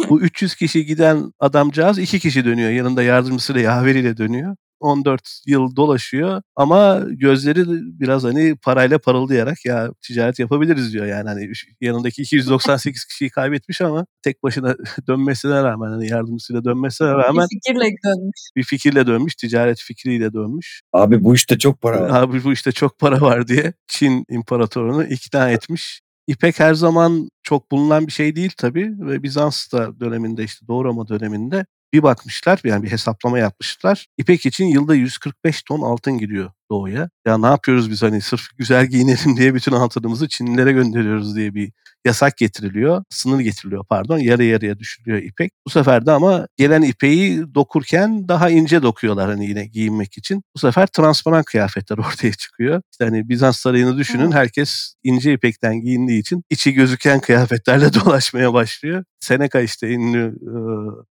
Bu 0.09 0.21
300 0.21 0.55
kişi 0.55 0.85
giden 0.85 1.33
adamcağız 1.39 1.99
iki 1.99 2.19
kişi 2.19 2.45
dönüyor. 2.45 2.69
Yanında 2.71 3.03
yardımcısıyla 3.03 3.61
yaveriyle 3.71 4.17
dönüyor. 4.17 4.55
14 4.81 5.41
yıl 5.47 5.75
dolaşıyor 5.75 6.41
ama 6.55 6.99
gözleri 7.09 7.65
biraz 7.99 8.23
hani 8.23 8.55
parayla 8.55 8.99
parıldayarak 8.99 9.65
ya 9.65 9.91
ticaret 10.01 10.39
yapabiliriz 10.39 10.93
diyor 10.93 11.05
yani 11.05 11.29
hani 11.29 11.51
yanındaki 11.81 12.21
298 12.21 13.05
kişiyi 13.05 13.29
kaybetmiş 13.29 13.81
ama 13.81 14.05
tek 14.21 14.43
başına 14.43 14.75
dönmesine 15.07 15.63
rağmen 15.63 15.89
hani 15.91 16.07
yardımcısıyla 16.09 16.63
dönmesine 16.65 17.07
rağmen 17.07 17.47
Bir 17.51 17.55
fikirle 17.55 17.95
dönmüş. 18.05 18.41
bir 18.55 18.63
fikirle 18.63 19.07
dönmüş 19.07 19.35
ticaret 19.35 19.79
fikriyle 19.79 20.33
dönmüş. 20.33 20.81
Abi 20.93 21.23
bu 21.23 21.35
işte 21.35 21.57
çok 21.57 21.81
para 21.81 22.01
var. 22.01 22.21
Abi 22.23 22.43
bu 22.43 22.53
işte 22.53 22.71
çok 22.71 22.99
para 22.99 23.21
var 23.21 23.47
diye 23.47 23.73
Çin 23.87 24.25
imparatorunu 24.29 25.03
ikna 25.03 25.49
etmiş. 25.49 26.01
İpek 26.27 26.59
her 26.59 26.73
zaman 26.73 27.29
çok 27.43 27.71
bulunan 27.71 28.07
bir 28.07 28.11
şey 28.11 28.35
değil 28.35 28.51
tabii 28.57 28.91
ve 28.99 29.23
Bizans 29.23 29.71
da 29.73 29.99
döneminde 29.99 30.43
işte 30.43 30.67
Doğu 30.67 30.83
Roma 30.85 31.07
döneminde 31.07 31.65
bir 31.93 32.03
bakmışlar 32.03 32.59
yani 32.63 32.83
bir 32.83 32.91
hesaplama 32.91 33.39
yapmışlar. 33.39 34.07
İpek 34.17 34.45
için 34.45 34.65
yılda 34.65 34.95
145 34.95 35.63
ton 35.63 35.81
altın 35.81 36.17
gidiyor 36.17 36.51
doğuya. 36.71 37.09
Ya 37.25 37.37
ne 37.37 37.47
yapıyoruz 37.47 37.91
biz 37.91 38.01
hani 38.03 38.21
sırf 38.21 38.41
güzel 38.57 38.85
giyinelim 38.85 39.37
diye 39.37 39.55
bütün 39.55 39.71
altınımızı 39.71 40.27
Çinlilere 40.27 40.71
gönderiyoruz 40.71 41.35
diye 41.35 41.53
bir 41.55 41.71
yasak 42.05 42.37
getiriliyor. 42.37 43.03
Sınır 43.09 43.39
getiriliyor 43.39 43.85
pardon. 43.89 44.17
Yarı 44.17 44.43
yarıya 44.43 44.79
düşürülüyor 44.79 45.23
ipek. 45.23 45.51
Bu 45.67 45.69
sefer 45.69 46.05
de 46.05 46.11
ama 46.11 46.47
gelen 46.57 46.81
ipeği 46.81 47.55
dokurken 47.55 48.27
daha 48.27 48.49
ince 48.49 48.83
dokuyorlar 48.83 49.29
hani 49.29 49.45
yine 49.45 49.65
giyinmek 49.65 50.17
için. 50.17 50.43
Bu 50.55 50.59
sefer 50.59 50.87
transparan 50.87 51.43
kıyafetler 51.43 51.97
ortaya 52.07 52.31
çıkıyor. 52.33 52.81
İşte 52.91 53.05
hani 53.05 53.29
Bizans 53.29 53.57
sarayını 53.57 53.97
düşünün. 53.97 54.31
Herkes 54.31 54.93
ince 55.03 55.33
ipekten 55.33 55.81
giyindiği 55.81 56.19
için 56.19 56.43
içi 56.49 56.73
gözüken 56.73 57.19
kıyafetlerle 57.21 57.93
dolaşmaya 58.05 58.53
başlıyor. 58.53 59.03
Seneca 59.19 59.61
işte 59.61 59.87
ünlü 59.87 60.35
e, 60.41 60.53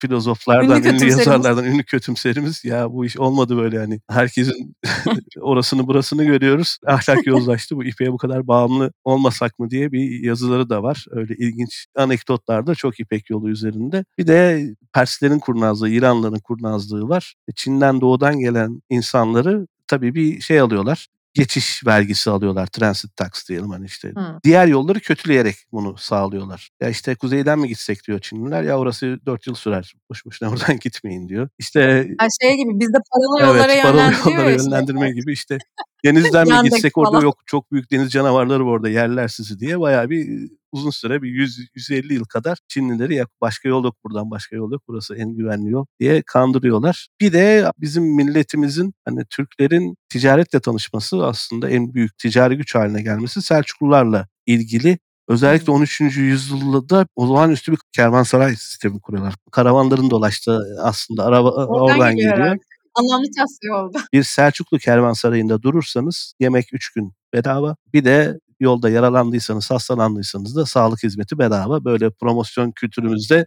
filozoflardan, 0.00 0.82
Ünlü 0.82 0.88
ünlü, 0.88 1.10
yazarlardan 1.10 1.64
ünlü 1.64 1.84
kötümserimiz. 1.84 2.64
Ya 2.64 2.92
bu 2.92 3.06
iş 3.06 3.18
olmadı 3.18 3.56
böyle 3.56 3.78
hani. 3.78 4.00
Herkesin 4.10 4.76
orasını 5.44 5.86
burasını 5.86 6.24
görüyoruz. 6.24 6.78
Ahlak 6.86 7.26
yozlaştı. 7.26 7.76
Bu 7.76 7.84
İpek'e 7.84 8.12
bu 8.12 8.16
kadar 8.16 8.46
bağımlı 8.46 8.92
olmasak 9.04 9.58
mı 9.58 9.70
diye 9.70 9.92
bir 9.92 10.24
yazıları 10.24 10.70
da 10.70 10.82
var. 10.82 11.06
Öyle 11.10 11.34
ilginç 11.34 11.86
anekdotlar 11.96 12.66
da 12.66 12.74
çok 12.74 13.00
İpek 13.00 13.30
yolu 13.30 13.50
üzerinde. 13.50 14.04
Bir 14.18 14.26
de 14.26 14.66
Perslerin 14.92 15.38
kurnazlığı, 15.38 15.88
İranlıların 15.88 16.40
kurnazlığı 16.40 17.08
var. 17.08 17.34
Çin'den 17.56 18.00
doğudan 18.00 18.38
gelen 18.38 18.82
insanları 18.90 19.66
tabii 19.86 20.14
bir 20.14 20.40
şey 20.40 20.60
alıyorlar 20.60 21.08
geçiş 21.34 21.86
vergisi 21.86 22.30
alıyorlar. 22.30 22.66
Transit 22.66 23.16
tax 23.16 23.48
diyelim 23.48 23.70
hani 23.70 23.86
işte. 23.86 24.08
Hı. 24.08 24.38
Diğer 24.44 24.66
yolları 24.66 25.00
kötüleyerek 25.00 25.56
bunu 25.72 25.96
sağlıyorlar. 25.98 26.70
Ya 26.80 26.88
işte 26.88 27.14
kuzeyden 27.14 27.58
mi 27.58 27.68
gitsek 27.68 28.06
diyor 28.06 28.18
Çinliler. 28.18 28.62
Ya 28.62 28.78
orası 28.78 29.18
4 29.26 29.46
yıl 29.46 29.54
sürer. 29.54 29.94
Boş 30.10 30.26
boşuna 30.26 30.50
oradan 30.50 30.78
gitmeyin 30.82 31.28
diyor. 31.28 31.48
İşte 31.58 32.08
Ha, 32.18 32.26
şey 32.42 32.56
gibi 32.56 32.80
bizde 32.80 32.98
paralı 33.12 33.48
yollara 33.50 33.72
evet 33.72 33.82
paralı 33.82 33.96
yönlendiriyor 33.98 34.36
yollara 34.38 34.50
işte. 34.50 34.64
yönlendirme 34.64 35.10
gibi 35.10 35.32
işte 35.32 35.58
denizden 36.04 36.48
mi 36.48 36.54
gitsek 36.70 36.98
orada 36.98 37.20
yok 37.24 37.38
çok 37.46 37.72
büyük 37.72 37.90
deniz 37.90 38.10
canavarları 38.10 38.66
var 38.66 38.70
orada 38.72 38.88
yerler 38.88 39.28
sizi 39.28 39.58
diye 39.60 39.80
bayağı 39.80 40.10
bir 40.10 40.50
uzun 40.74 40.90
süre 40.90 41.22
bir 41.22 41.28
100 41.28 41.58
150 41.74 42.14
yıl 42.14 42.24
kadar 42.24 42.58
Çinlileri 42.68 43.14
ya 43.14 43.26
başka 43.40 43.68
yol 43.68 43.84
yok 43.84 43.96
buradan 44.04 44.30
başka 44.30 44.56
yol 44.56 44.72
yok 44.72 44.82
burası 44.88 45.16
en 45.16 45.36
güvenli 45.36 45.70
yol 45.70 45.86
diye 46.00 46.22
kandırıyorlar. 46.22 47.08
Bir 47.20 47.32
de 47.32 47.72
bizim 47.78 48.04
milletimizin 48.16 48.94
hani 49.04 49.24
Türklerin 49.30 49.96
ticaretle 50.08 50.60
tanışması 50.60 51.26
aslında 51.26 51.70
en 51.70 51.94
büyük 51.94 52.18
ticari 52.18 52.56
güç 52.56 52.74
haline 52.74 53.02
gelmesi 53.02 53.42
Selçuklularla 53.42 54.28
ilgili. 54.46 54.98
Özellikle 55.28 55.66
Hı. 55.66 55.72
13. 55.72 56.00
yüzyılda 56.00 57.06
olağanüstü 57.16 57.72
bir 57.72 57.78
kervansaray 57.92 58.56
sistemi 58.56 59.00
kuruyorlar. 59.00 59.34
Karavanların 59.50 60.10
dolaştığı 60.10 60.60
aslında 60.82 61.24
araba 61.24 61.50
oradan, 61.66 62.16
geliyor 62.16 62.36
geliyor. 62.36 62.56
Anlamlı 62.94 63.26
tasfiye 63.38 63.72
oldu. 63.72 63.98
Bir 64.12 64.22
Selçuklu 64.22 64.78
kervansarayında 64.78 65.62
durursanız 65.62 66.34
yemek 66.40 66.74
3 66.74 66.92
gün 66.92 67.12
bedava. 67.34 67.76
Bir 67.92 68.04
de 68.04 68.38
yolda 68.64 68.90
yaralandıysanız, 68.90 69.70
hastalandıysanız 69.70 70.56
da 70.56 70.66
sağlık 70.66 71.02
hizmeti 71.02 71.38
bedava. 71.38 71.84
Böyle 71.84 72.10
promosyon 72.10 72.70
kültürümüzde 72.72 73.44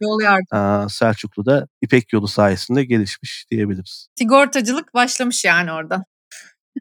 aa, 0.51 0.89
Selçuklu'da 0.89 1.67
İpek 1.81 2.13
yolu 2.13 2.27
sayesinde 2.27 2.83
gelişmiş 2.85 3.45
diyebiliriz. 3.51 4.07
Sigortacılık 4.15 4.93
başlamış 4.93 5.45
yani 5.45 5.71
orada. 5.71 6.05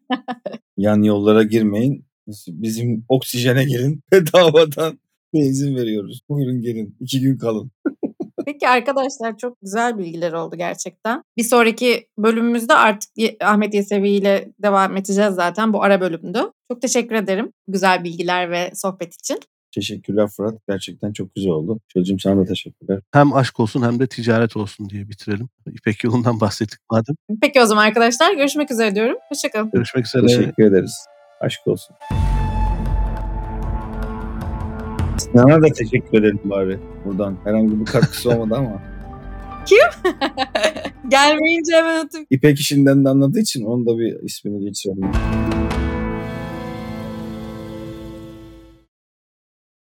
Yan 0.76 1.02
yollara 1.02 1.42
girmeyin. 1.42 2.06
Bizim 2.48 3.04
oksijene 3.08 3.64
gelin. 3.64 4.02
Bedavadan 4.12 4.98
benzin 5.34 5.76
veriyoruz. 5.76 6.20
Buyurun 6.28 6.62
gelin. 6.62 6.96
iki 7.00 7.20
gün 7.20 7.38
kalın. 7.38 7.70
Peki 8.46 8.68
arkadaşlar 8.68 9.36
çok 9.38 9.60
güzel 9.62 9.98
bilgiler 9.98 10.32
oldu 10.32 10.56
gerçekten. 10.56 11.22
Bir 11.36 11.42
sonraki 11.42 12.06
bölümümüzde 12.18 12.74
artık 12.74 13.10
Ahmet 13.40 13.74
Yesevi 13.74 14.10
ile 14.10 14.48
devam 14.62 14.96
edeceğiz 14.96 15.34
zaten. 15.34 15.72
Bu 15.72 15.82
ara 15.82 16.00
bölümdü. 16.00 16.38
Çok 16.72 16.82
teşekkür 16.82 17.14
ederim 17.14 17.52
güzel 17.68 18.04
bilgiler 18.04 18.50
ve 18.50 18.70
sohbet 18.74 19.14
için. 19.14 19.40
Teşekkürler 19.74 20.28
Fırat. 20.36 20.54
Gerçekten 20.68 21.12
çok 21.12 21.34
güzel 21.34 21.50
oldu. 21.50 21.80
Çocuğum 21.88 22.18
sana 22.18 22.40
da 22.40 22.44
teşekkürler. 22.44 23.00
Hem 23.12 23.32
aşk 23.32 23.60
olsun 23.60 23.82
hem 23.82 24.00
de 24.00 24.06
ticaret 24.06 24.56
olsun 24.56 24.90
diye 24.90 25.08
bitirelim. 25.08 25.48
İpek 25.66 26.04
yolundan 26.04 26.40
bahsettik 26.40 26.80
madem. 26.90 27.14
Peki 27.42 27.60
o 27.60 27.66
zaman 27.66 27.86
arkadaşlar 27.86 28.34
görüşmek 28.34 28.70
üzere 28.70 28.94
diyorum. 28.94 29.16
Hoşçakalın. 29.28 29.70
Görüşmek 29.70 30.06
üzere. 30.06 30.26
Teşekkür 30.26 30.64
ederiz. 30.64 31.06
Aşk 31.40 31.66
olsun. 31.66 31.96
Sana 35.18 35.62
da 35.62 35.66
teşekkür 35.66 36.18
ederim 36.18 36.40
bari 36.44 36.78
buradan. 37.04 37.36
Herhangi 37.44 37.80
bir 37.80 37.84
katkısı 37.84 38.30
olmadı 38.30 38.54
ama. 38.58 38.82
Gelmeyince 41.08 41.76
hemen 41.76 42.04
atıp 42.04 42.26
İpek 42.30 42.58
işinden 42.58 43.04
de 43.04 43.08
anladığı 43.08 43.40
için 43.40 43.64
onun 43.64 43.86
da 43.86 43.98
bir 43.98 44.22
ismini 44.22 44.64
geçirelim. 44.64 45.10